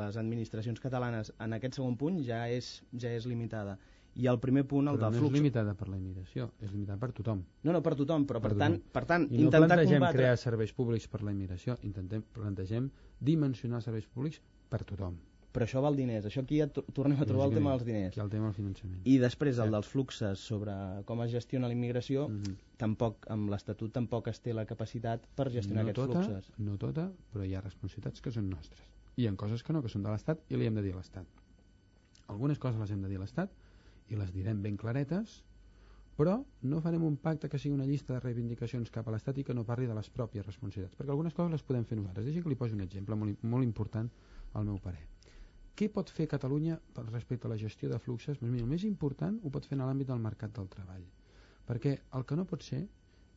[0.00, 3.76] les administracions catalanes en aquest segon punt ja és, ja és limitada.
[4.16, 5.34] I el primer punt, el Però del no flux...
[5.34, 7.42] és limitada per la immigració, és limitada per tothom.
[7.66, 10.22] No, no, per tothom, però per, Per tant, per tant I no intentar plantegem combatre...
[10.22, 12.88] crear serveis públics per la immigració, intentem, plantegem
[13.20, 14.40] dimensionar serveis públics
[14.72, 15.18] per tothom.
[15.56, 16.26] Però això val diners.
[16.28, 18.12] Això aquí ja to- tornem a trobar el tema dels diners.
[18.12, 18.98] Aquí el tema del finançament.
[19.08, 20.74] I després el dels fluxes sobre
[21.08, 22.56] com es gestiona la immigració, Mhm.
[22.76, 26.52] tampoc amb l'Estatut tampoc es té la capacitat per gestionar no aquests tota, fluxes.
[26.58, 28.84] No tota, però hi ha responsabilitats que són nostres.
[29.16, 30.96] I en coses que no, que són de l'Estat, i li hem de dir a
[30.96, 31.24] l'Estat.
[32.28, 33.50] Algunes coses les hem de dir a l'Estat,
[34.10, 35.42] i les direm ben claretes,
[36.18, 39.44] però no farem un pacte que sigui una llista de reivindicacions cap a l'Estat i
[39.44, 42.24] que no parli de les pròpies responsabilitats, perquè algunes coses les podem fer nosaltres.
[42.26, 44.10] Deixi que li posi un exemple molt, molt important
[44.54, 45.04] al meu parer.
[45.76, 46.78] Què pot fer Catalunya
[47.10, 48.38] respecte a la gestió de fluxes?
[48.40, 51.02] Doncs mira, el més important ho pot fer en l'àmbit del mercat del treball.
[51.68, 52.86] Perquè el que no pot ser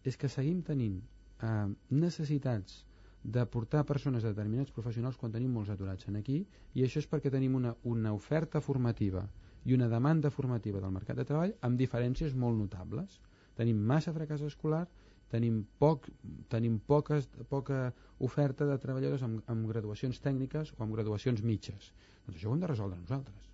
[0.07, 1.01] és que seguim tenint
[1.43, 2.85] eh, necessitats
[3.23, 6.37] de portar persones a determinats professionals quan tenim molts aturats en aquí
[6.79, 9.25] i això és perquè tenim una, una oferta formativa
[9.65, 13.19] i una demanda formativa del mercat de treball amb diferències molt notables.
[13.59, 14.85] Tenim massa fracàs escolar,
[15.31, 16.09] tenim, poc,
[16.49, 17.89] tenim poques, poca
[18.25, 21.91] oferta de treballadors amb, amb graduacions tècniques o amb graduacions mitges.
[22.25, 23.49] Doncs això ho hem de resoldre nosaltres.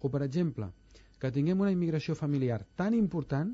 [0.00, 0.70] O, per exemple,
[1.20, 3.52] que tinguem una immigració familiar tan important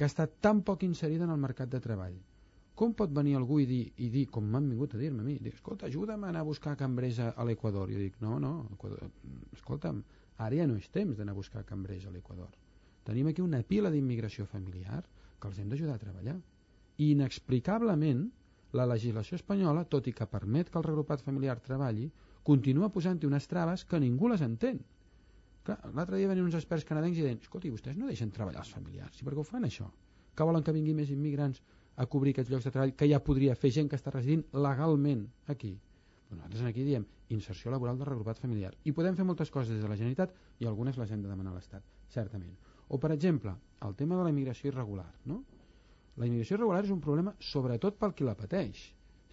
[0.00, 2.14] que està tan poc inserida en el mercat de treball.
[2.80, 5.34] Com pot venir algú i dir, i dir com m'han vingut a dir-me a mi,
[5.36, 7.90] dir, escolta, ajuda'm a anar a buscar cambrers a, l'Equador.
[7.92, 9.10] Jo dic, no, no, Equador,
[9.58, 10.00] escolta'm,
[10.40, 12.48] ara ja no és temps d'anar a buscar cambrers a l'Equador.
[13.04, 15.02] Tenim aquí una pila d'immigració familiar
[15.40, 16.38] que els hem d'ajudar a treballar.
[17.00, 18.26] I inexplicablement,
[18.76, 22.06] la legislació espanyola, tot i que permet que el regrupat familiar treballi,
[22.46, 24.80] continua posant-hi unes traves que ningú les entén.
[25.66, 29.20] L'altre dia venien uns experts canadencs i deien, escolti, vostès no deixen treballar els familiars,
[29.20, 29.88] i per què ho fan això?
[30.34, 31.60] Que volen que vinguin més immigrants
[32.00, 35.26] a cobrir aquests llocs de treball que ja podria fer gent que està residint legalment
[35.52, 35.74] aquí?
[36.28, 38.72] Però nosaltres aquí diem inserció laboral de regrupat familiar.
[38.84, 40.32] I podem fer moltes coses des de la Generalitat
[40.62, 42.54] i algunes les hem de demanar a l'Estat, certament.
[42.88, 43.54] O, per exemple,
[43.86, 45.08] el tema de la immigració irregular.
[45.26, 45.42] No?
[46.16, 48.80] La immigració irregular és un problema sobretot pel qui la pateix.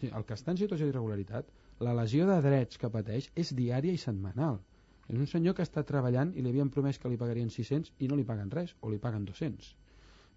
[0.07, 1.47] El que està en situació d'irregularitat,
[1.86, 4.59] la lesió de drets que pateix és diària i setmanal.
[5.07, 8.09] És un senyor que està treballant i li havien promès que li pagarien 600 i
[8.11, 9.69] no li paguen res, o li paguen 200.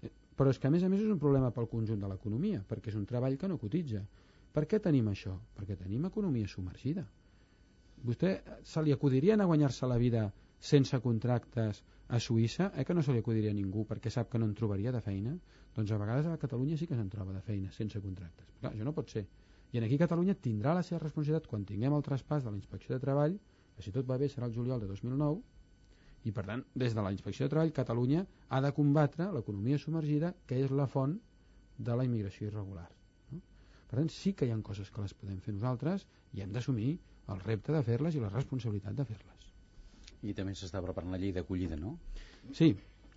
[0.02, 2.62] Eh, Però és que a més a més és un problema pel conjunt de l'economia,
[2.68, 4.04] perquè és un treball que no cotitza.
[4.54, 5.34] Per què tenim això?
[5.56, 7.04] Perquè tenim economia submergida.
[8.04, 10.30] Vostè eh, se li acudiria a guanyar-se la vida
[10.60, 12.70] sense contractes a Suïssa?
[12.76, 15.00] Eh que no se li acudiria a ningú perquè sap que no en trobaria de
[15.00, 15.36] feina?
[15.76, 18.46] Doncs a vegades a Catalunya sí que se'n troba de feina sense contractes.
[18.60, 19.26] Clar, això no pot ser.
[19.72, 22.94] I en aquí Catalunya tindrà la seva responsabilitat quan tinguem el traspàs de la Inspecció
[22.94, 23.38] de Treball,
[23.76, 25.40] que si tot va bé serà el juliol de 2009,
[26.28, 30.34] i per tant, des de la Inspecció de Treball, Catalunya ha de combatre l'economia submergida,
[30.46, 31.14] que és la font
[31.78, 32.88] de la immigració irregular.
[33.30, 33.40] No?
[33.88, 36.04] Per tant, sí que hi ha coses que les podem fer nosaltres
[36.36, 36.90] i hem d'assumir
[37.32, 39.39] el repte de fer-les i la responsabilitat de fer-les.
[40.22, 41.96] I també s'està preparant la llei d'acollida, no?
[42.52, 42.74] Sí,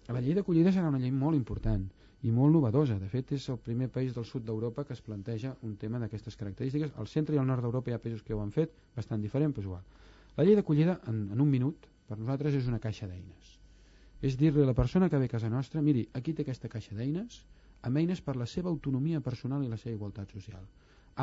[0.07, 1.83] la llei d'acollida serà una llei molt important
[2.23, 2.97] i molt novedosa.
[2.99, 6.37] De fet, és el primer país del sud d'Europa que es planteja un tema d'aquestes
[6.39, 6.93] característiques.
[6.99, 9.55] Al centre i al nord d'Europa hi ha països que ho han fet, bastant diferent,
[9.55, 9.83] però igual.
[10.37, 13.57] La llei d'acollida, en, en un minut, per nosaltres és una caixa d'eines.
[14.23, 16.95] És dir-li a la persona que ve a casa nostra, miri, aquí té aquesta caixa
[16.95, 17.41] d'eines,
[17.83, 20.63] amb eines per la seva autonomia personal i la seva igualtat social.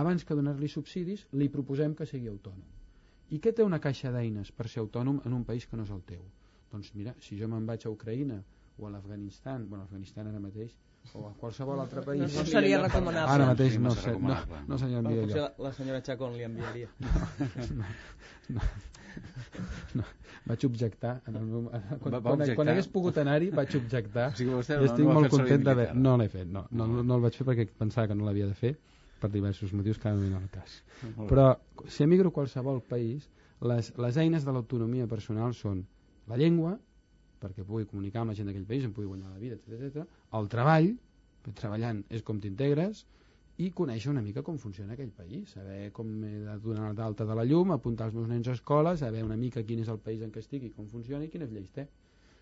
[0.01, 2.80] Abans que donar-li subsidis, li proposem que sigui autònom.
[3.31, 5.91] I què té una caixa d'eines per ser autònom en un país que no és
[5.95, 6.23] el teu?
[6.73, 8.41] Doncs mira, si jo me'n vaig a Ucraïna
[8.79, 10.73] o a l'Afganistan, bueno, l'Afganistan ara mateix,
[11.15, 12.21] o a qualsevol altre país...
[12.23, 13.35] No, no seria recomanable.
[13.35, 14.37] Ara mateix no, sé, no,
[14.69, 15.47] no senyor Bueno, envia potser jo.
[15.47, 16.89] la, la senyora Chacón li enviaria.
[18.51, 18.61] No, no,
[20.01, 20.05] no,
[20.47, 22.55] vaig objectar en el meu, quan, Va- va quan, objectar?
[22.59, 25.89] quan hagués pogut anar-hi vaig objectar O sigui vostè no- estic no molt content d'haver
[25.95, 28.47] no l'he fet, no, no, no, no el vaig fer perquè pensava que no l'havia
[28.51, 28.73] de fer
[29.21, 30.81] per diversos motius que ara no al cas.
[31.29, 31.53] Però
[31.87, 33.29] si emigro a qualsevol país
[33.61, 35.85] les, les eines de l'autonomia personal són
[36.31, 36.79] la llengua
[37.41, 40.05] perquè pugui comunicar amb la gent d'aquell país em pugui guanyar la vida, etc
[40.37, 40.93] el treball
[41.57, 43.05] treballant és com t'integres
[43.61, 47.35] i conèixer una mica com funciona aquell país, saber com he de donar d'alta de
[47.37, 50.23] la llum, apuntar els meus nens a escola, saber una mica quin és el país
[50.25, 51.85] en què estic i com funciona i quines lleis té.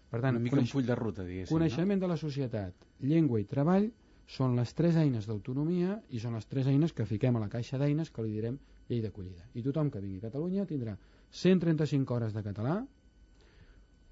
[0.08, 3.48] Per tant, Una mica un full de ruta, diguéssim, Coneixement de la societat, llengua i
[3.50, 3.90] treball
[4.28, 7.80] són les tres eines d'autonomia i són les tres eines que fiquem a la caixa
[7.80, 8.58] d'eines que li direm
[8.88, 9.48] llei d'acollida.
[9.56, 10.96] I tothom que vingui a Catalunya tindrà
[11.30, 12.78] 135 hores de català,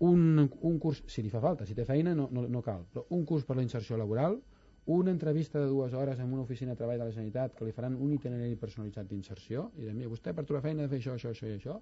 [0.09, 3.07] un, un curs, si li fa falta, si té feina no, no, no cal, però
[3.17, 4.41] un curs per la inserció laboral,
[4.87, 7.73] una entrevista de dues hores en una oficina de treball de la Generalitat que li
[7.77, 11.01] faran un itinerari personalitzat d'inserció i direm, mira, vostè per trobar feina ha de fer
[11.03, 11.81] això, això, això i això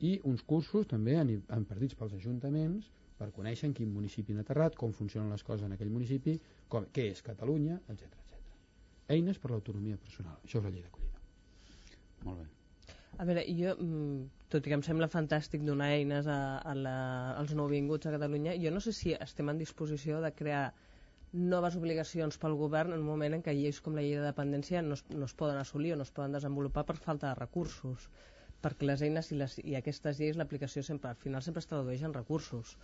[0.00, 2.88] i uns cursos també en, en partits pels ajuntaments
[3.20, 6.38] per conèixer en quin municipi han aterrat, com funcionen les coses en aquell municipi,
[6.72, 8.48] com, què és Catalunya, etc etc.
[9.16, 10.38] Eines per l'autonomia personal.
[10.44, 11.22] Això és la llei d'acollida.
[12.26, 12.48] Molt bé.
[13.20, 16.94] A veure, jo, mm, tot i que em sembla fantàstic donar eines a, a la,
[17.40, 20.62] als nouvinguts a Catalunya, jo no sé si estem en disposició de crear
[21.32, 24.82] noves obligacions pel govern en un moment en què lleis com la llei de dependència
[24.82, 28.08] no es, no es poden assolir o no es poden desenvolupar per falta de recursos
[28.64, 32.02] perquè les eines i, les, i aquestes lleis l'aplicació sempre, al final sempre es tradueix
[32.02, 32.74] en recursos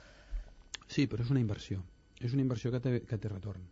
[0.89, 1.83] Sí, però és una inversió.
[2.21, 3.63] És una inversió que té, que té retorn.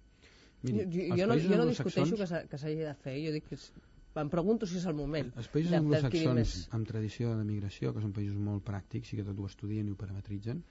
[0.64, 3.32] jo, jo, els jo, no, jo no discuteixo que s'ha- que s'hagi de fer jo
[3.32, 3.72] dic que és,
[4.16, 6.68] em pregunto si és el moment Els països anglosaxons més.
[6.72, 9.90] amb tradició de migració, que són països molt pràctics i que tot ho estudien i
[9.92, 10.62] ho parametritzen,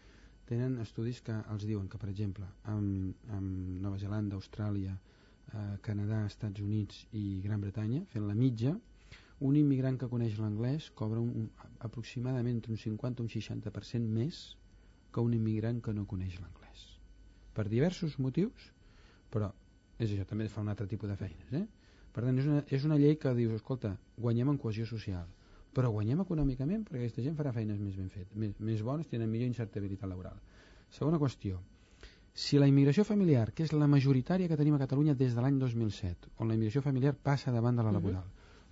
[0.46, 4.98] tenen estudis que els diuen que, per exemple, amb, amb Nova Zelanda, Austràlia,
[5.54, 8.74] eh, Canadà, Estats Units i Gran Bretanya, fent la mitja,
[9.42, 14.08] un immigrant que coneix l'anglès cobra un, un, aproximadament entre un 50 i un 60%
[14.08, 14.56] més
[15.14, 16.88] que un immigrant que no coneix l'anglès.
[17.54, 18.72] Per diversos motius,
[19.34, 19.52] però
[20.00, 21.54] és això, també fa un altre tipus de feines.
[21.54, 21.66] Eh?
[22.14, 25.30] Per tant, és una, és una llei que dius, escolta, guanyem en cohesió social,
[25.74, 29.30] però guanyem econòmicament perquè aquesta gent farà feines més ben fetes, més, més bones, tenen
[29.30, 30.38] millor incertabilitat laboral.
[30.94, 31.58] Segona qüestió,
[32.34, 35.58] si la immigració familiar, que és la majoritària que tenim a Catalunya des de l'any
[35.62, 38.26] 2007, on la immigració familiar passa davant de la laboral,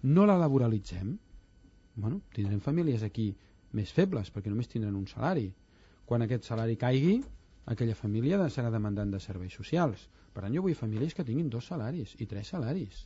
[0.03, 1.11] no la laboralitzem,
[1.95, 3.31] bueno, tindrem famílies aquí
[3.77, 5.47] més febles, perquè només tindran un salari.
[6.05, 7.19] Quan aquest salari caigui,
[7.71, 10.09] aquella família serà demandant de serveis socials.
[10.33, 13.05] Per tant, jo vull famílies que tinguin dos salaris i tres salaris.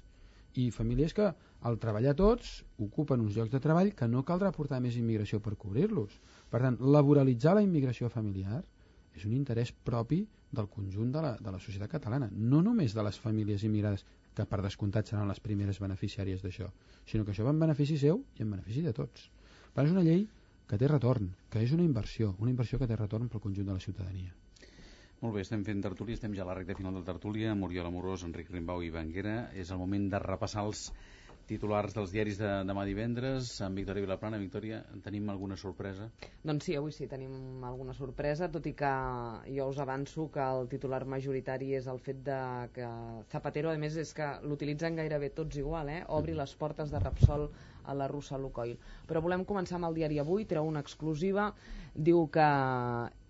[0.55, 1.25] I famílies que,
[1.67, 5.57] al treballar tots, ocupen uns llocs de treball que no caldrà portar més immigració per
[5.59, 6.15] cobrir-los.
[6.49, 8.61] Per tant, laboralitzar la immigració familiar
[9.15, 10.21] és un interès propi
[10.55, 14.45] del conjunt de la, de la societat catalana, no només de les famílies immigrades, que
[14.47, 16.67] per descomptat seran les primeres beneficiàries d'això,
[17.07, 19.29] sinó que això va en benefici seu i en benefici de tots.
[19.71, 20.25] Per tant, és una llei
[20.69, 23.77] que té retorn, que és una inversió, una inversió que té retorn pel conjunt de
[23.77, 24.33] la ciutadania.
[25.21, 27.87] Molt bé, estem fent tertúlia, estem ja a la recta final del tertúlia, amb Oriol
[27.89, 29.35] Amorós, Enric Rimbau i Banguera.
[29.55, 30.89] És el moment de repassar els
[31.49, 33.49] titulars dels diaris de demà divendres.
[33.65, 34.39] Amb Victòria Vilaplana.
[34.41, 36.09] Victòria, en tenim alguna sorpresa?
[36.43, 38.93] Doncs sí, avui sí tenim alguna sorpresa, tot i que
[39.57, 42.39] jo us avanço que el titular majoritari és el fet de
[42.75, 42.89] que
[43.31, 46.01] Zapatero, a més, és que l'utilitzen gairebé tots igual, eh?
[46.19, 47.49] obri les portes de Repsol
[47.85, 48.77] a la russa Lukoil.
[49.09, 51.51] Però volem començar amb el diari Avui, treu una exclusiva,
[51.95, 52.49] diu que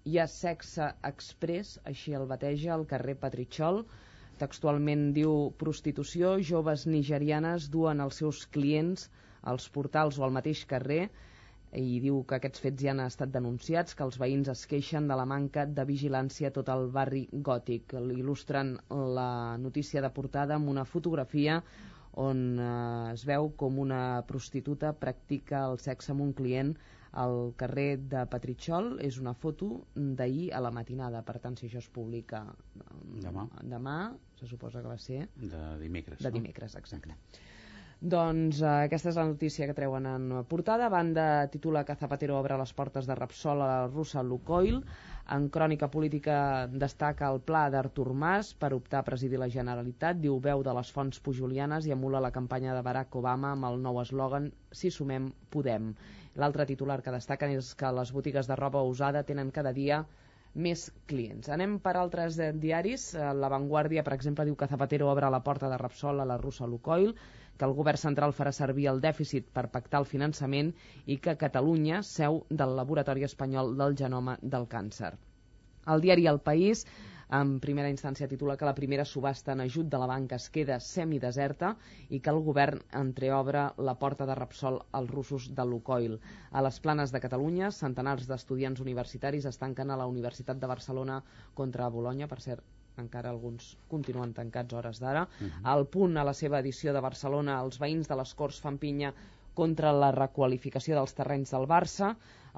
[0.05, 3.83] hi ha sexe express, així el bateja, al carrer Patritxol,
[4.41, 9.09] textualment diu prostitució, joves nigerianes duen els seus clients
[9.51, 11.05] als portals o al mateix carrer
[11.75, 15.17] i diu que aquests fets ja han estat denunciats, que els veïns es queixen de
[15.19, 17.97] la manca de vigilància a tot el barri gòtic.
[17.99, 18.75] Il·lustren
[19.17, 21.61] la notícia de portada amb una fotografia
[22.15, 26.71] on eh, es veu com una prostituta practica el sexe amb un client
[27.15, 28.97] al carrer de Patritxol.
[29.05, 32.85] És una foto d'ahir a la matinada, per tant, si això es publica eh,
[33.23, 33.47] Demà.
[33.63, 33.97] demà
[34.35, 36.19] se suposa que va ser De dimecres.
[36.19, 36.35] de no?
[36.39, 37.15] dimecres, exacte.
[38.05, 40.89] Doncs eh, aquesta és la notícia que treuen en portada.
[40.91, 44.81] Banda titula que Zapatero obre les portes de Repsol a la russa Lukoil.
[45.31, 50.19] En crònica política destaca el pla d'Artur Mas per optar a presidir la Generalitat.
[50.21, 53.79] Diu veu de les fonts pujulianes i emula la campanya de Barack Obama amb el
[53.81, 55.93] nou eslògan Si sumem, podem.
[56.41, 60.03] L'altre titular que destaquen és que les botigues de roba usada tenen cada dia
[60.55, 61.49] més clients.
[61.51, 63.09] Anem per altres eh, diaris.
[63.15, 66.39] Eh, la Vanguardia, per exemple, diu que Zapatero obre la porta de Repsol a la
[66.41, 67.15] russa Lukoil
[67.57, 70.73] que el govern central farà servir el dèficit per pactar el finançament
[71.07, 75.13] i que Catalunya seu del Laboratori Espanyol del Genoma del Càncer.
[75.93, 76.83] El diari El País
[77.33, 80.79] en primera instància titula que la primera subhasta en ajut de la banca es queda
[80.79, 81.75] semideserta
[82.09, 86.19] i que el govern entreobre la porta de Repsol als russos de Lukoil.
[86.51, 91.21] A les planes de Catalunya, centenars d'estudiants universitaris es tanquen a la Universitat de Barcelona
[91.53, 92.63] contra Bologna, per cert,
[93.01, 95.23] encara alguns continuen tancats hores d'ara.
[95.23, 95.61] Uh -huh.
[95.63, 99.13] Al punt, a la seva edició de Barcelona, els veïns de les Corts fan pinya
[99.57, 102.13] contra la requalificació dels terrenys del Barça.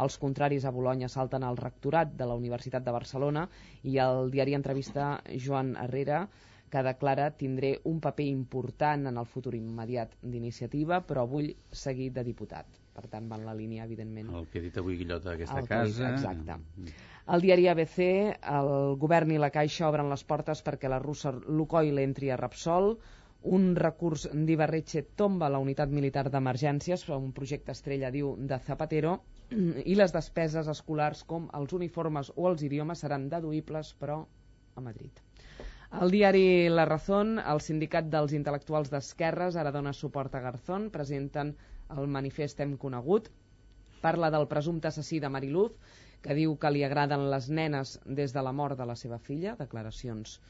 [0.05, 3.47] Els contraris a Bologna salten al rectorat de la Universitat de Barcelona
[3.83, 6.27] i el diari entrevista Joan Herrera
[6.69, 12.25] que declara tindré un paper important en el futur immediat d'iniciativa, però vull seguir de
[12.27, 12.67] diputat.
[12.97, 14.31] Per tant, va en la línia, evidentment...
[14.35, 16.09] El que ha dit avui Guillot d'aquesta casa...
[16.11, 16.57] Exacte.
[16.57, 16.95] Mm.
[17.35, 17.99] El diari ABC,
[18.57, 22.95] el govern i la Caixa obren les portes perquè la russa Lukoil entri a Repsol.
[23.43, 29.19] Un recurs d'Ibarretxe tomba la unitat militar d'emergències, un projecte estrella, diu, de Zapatero,
[29.85, 34.25] i les despeses escolars com els uniformes o els idiomes seran deduïbles, però
[34.75, 35.21] a Madrid.
[36.01, 41.55] El diari La Razón, el sindicat dels intel·lectuals d'esquerres, ara dona suport a Garzón, presenten
[41.95, 43.29] el manifest Hem conegut,
[44.01, 45.71] parla del presumpte assassí de Mariluz,
[46.21, 49.55] que diu que li agraden les nenes des de la mort de la seva filla,
[49.55, 50.41] declaracions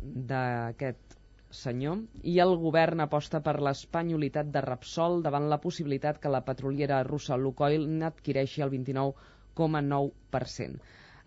[0.00, 1.18] d'aquest
[1.56, 1.98] senyor,
[2.32, 7.36] i el govern aposta per l'espanyolitat de Repsol davant la possibilitat que la petroliera russa
[7.40, 10.80] Lukoil n'adquireixi el 29,9%.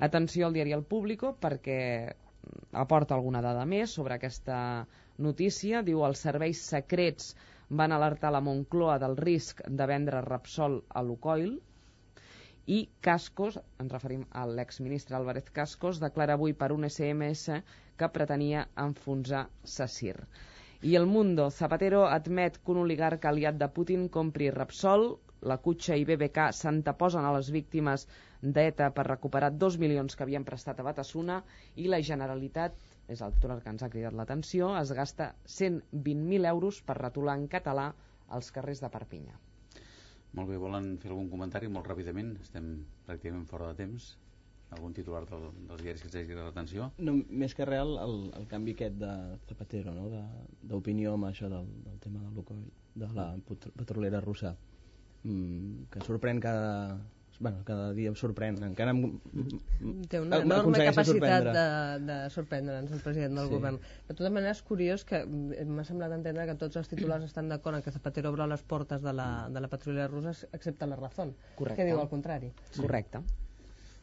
[0.09, 1.79] Atenció al diari El Público perquè
[2.83, 4.57] aporta alguna dada més sobre aquesta
[5.17, 5.83] notícia.
[5.83, 7.23] Diu els serveis secrets
[7.81, 11.59] van alertar la Moncloa del risc de vendre Repsol a Lukoil,
[12.69, 17.55] i Cascos, ens referim a l'exministre Álvarez Cascos, declara avui per un SMS
[17.99, 19.43] que pretenia enfonsar
[19.75, 20.15] Sassir.
[20.89, 25.09] I el Mundo, Zapatero admet que un oligarca aliat de Putin compri Repsol,
[25.51, 28.05] la Cutxa i BBK s'anteposen a les víctimes
[28.41, 31.41] d'ETA per recuperar dos milions que havien prestat a Batasuna
[31.75, 32.79] i la Generalitat
[33.15, 37.47] és el titular que ens ha cridat l'atenció, es gasta 120.000 euros per retolar en
[37.55, 37.89] català
[38.37, 39.35] als carrers de Perpinyà.
[40.37, 42.35] Molt bé, volen fer algun comentari molt ràpidament?
[42.45, 42.67] Estem
[43.07, 44.11] pràcticament fora de temps.
[44.69, 46.91] Algun titular del, dels diaris que ens hagi l'atenció?
[47.01, 49.13] No, més que real, el, el canvi aquest de
[49.49, 50.09] Zapatero, no?
[50.61, 52.67] d'opinió amb això del, del tema del Lukoil,
[53.01, 54.53] de la petrolera russa,
[55.23, 56.99] mm, que sorprèn cada,
[57.39, 58.61] bueno, cada dia em sorprèn.
[58.69, 59.17] Encara em,
[60.11, 61.65] Té una enorme capacitat de,
[62.05, 63.55] de sorprendre'ns el president del sí.
[63.57, 63.81] govern.
[64.05, 67.81] De totes maneres, és curiós que m'ha semblat entendre que tots els titulars estan d'acord
[67.81, 71.81] que Zapatero obre les portes de la, de la patrulla russa, excepte la Razón, Correcte.
[71.81, 72.53] que diu el contrari.
[72.69, 72.83] Sí.
[72.83, 73.25] Correcte.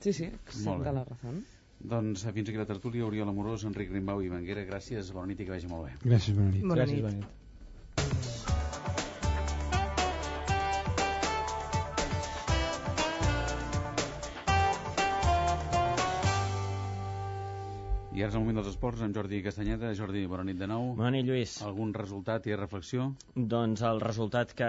[0.01, 1.45] Sí, sí, excepte la Razón.
[1.93, 5.49] Doncs fins aquí la tertúlia, Oriol Amorós, Enric Rimbau i Manguera, gràcies, bona nit i
[5.49, 5.97] que vagi molt bé.
[6.05, 6.63] Gràcies, bona nit.
[6.63, 7.03] Bona nit.
[7.03, 7.46] Gràcies, bona nit.
[18.17, 19.91] I ara és el moment dels esports amb Jordi Castanyeda.
[19.93, 20.87] Jordi, bona nit de nou.
[20.97, 21.59] Bona nit, Lluís.
[21.61, 23.11] Algun resultat i reflexió?
[23.37, 24.69] Doncs el resultat que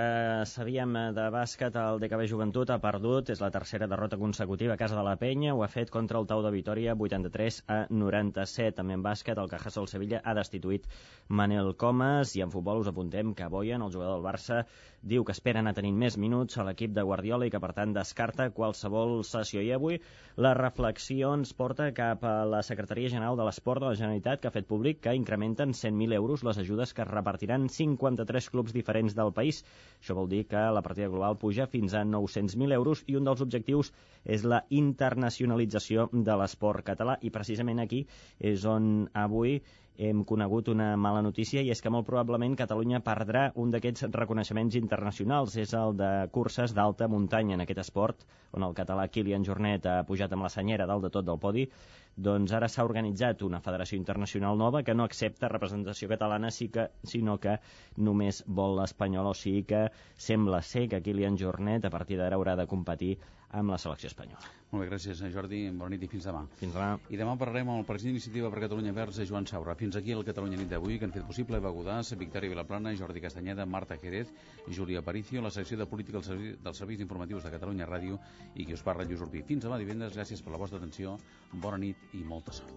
[0.51, 4.97] sabíem de bàsquet, el DKB Joventut ha perdut, és la tercera derrota consecutiva a casa
[4.99, 8.75] de la Penya, ho ha fet contra el Tau de Vitoria 83 a 97.
[8.81, 10.91] També en bàsquet, el Cajasol Sevilla ha destituït
[11.29, 14.65] Manel Comas i en futbol us apuntem que Boyan, el jugador del Barça,
[15.07, 17.95] diu que espera anar tenint més minuts a l'equip de Guardiola i que per tant
[17.95, 19.63] descarta qualsevol sessió.
[19.63, 20.01] I avui
[20.35, 24.49] la reflexió ens porta cap a la Secretaria General de l'Esport de la Generalitat que
[24.49, 29.15] ha fet públic que incrementen 100.000 euros les ajudes que es repartiran 53 clubs diferents
[29.15, 29.63] del país.
[30.01, 33.43] Això vol dir que la partida global puja fins a 900.000 euros i un dels
[33.45, 33.93] objectius
[34.25, 38.05] és la internacionalització de l'esport català i precisament aquí
[38.39, 39.61] és on avui
[39.97, 44.77] hem conegut una mala notícia i és que molt probablement Catalunya perdrà un d'aquests reconeixements
[44.79, 45.55] internacionals.
[45.57, 50.03] És el de curses d'alta muntanya en aquest esport, on el català Kilian Jornet ha
[50.07, 51.65] pujat amb la senyera dalt de tot del podi.
[52.27, 56.87] Doncs ara s'ha organitzat una federació internacional nova que no accepta representació catalana, sí que,
[57.03, 57.57] sinó que
[57.97, 59.87] només vol l'espanyol, o sigui que
[60.29, 63.17] sembla ser que Kilian Jornet a partir d'ara haurà de competir
[63.49, 64.53] amb la selecció espanyola.
[64.71, 65.61] Molt bé, gràcies, Jordi.
[65.71, 66.41] Bona nit i fins demà.
[66.59, 66.97] Fins demà.
[67.13, 69.75] I demà parlarem amb el president d'Iniciativa per Catalunya Verds, Joan Saura.
[69.79, 73.23] Fins aquí el Catalunya nit d'avui, que han fet possible Eva Godàs, Victòria Vilaplana, Jordi
[73.23, 74.33] Castanyeda, Marta Jerez,
[74.67, 78.19] Júlia Aparicio, la secció de política dels serveis, dels serveis informatius de Catalunya Ràdio
[78.55, 79.45] i qui us parla, Lluís Urbí.
[79.47, 81.15] Fins demà divendres, gràcies per la vostra atenció,
[81.53, 82.75] bona nit i molta sort.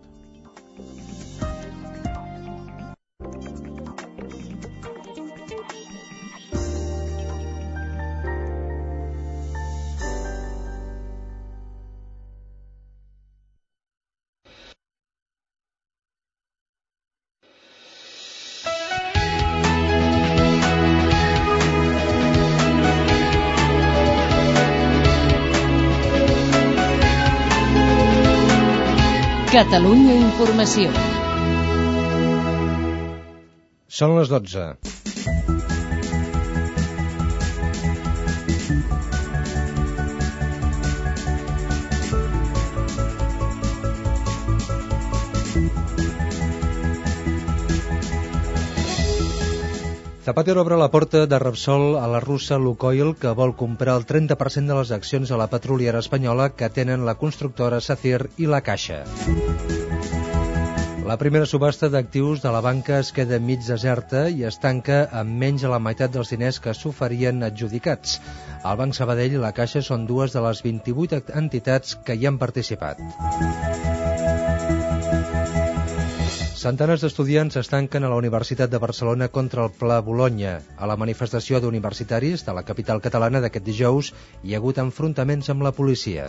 [29.51, 30.92] Catalunya Informació.
[33.98, 34.68] Són les 12.
[50.31, 54.70] Zapatero obre la porta de Repsol a la russa Lukoil, que vol comprar el 30%
[54.70, 59.01] de les accions a la petroliera espanyola que tenen la constructora Sacir i la Caixa.
[61.11, 65.35] La primera subhasta d'actius de la banca es queda mig deserta i es tanca amb
[65.43, 68.20] menys de la meitat dels diners que s'oferien adjudicats.
[68.62, 72.39] El Banc Sabadell i la Caixa són dues de les 28 entitats que hi han
[72.39, 73.03] participat.
[76.61, 80.58] Centenars d'estudiants es tanquen a la Universitat de Barcelona contra el Pla Bologna.
[80.76, 84.11] A la manifestació d'universitaris de la capital catalana d'aquest dijous
[84.44, 86.28] hi ha hagut enfrontaments amb la policia.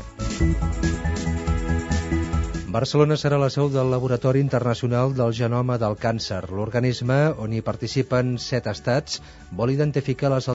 [2.72, 6.46] Barcelona serà la seu del Laboratori Internacional del Genoma del Càncer.
[6.48, 9.20] L'organisme, on hi participen set estats,
[9.52, 10.48] vol identificar les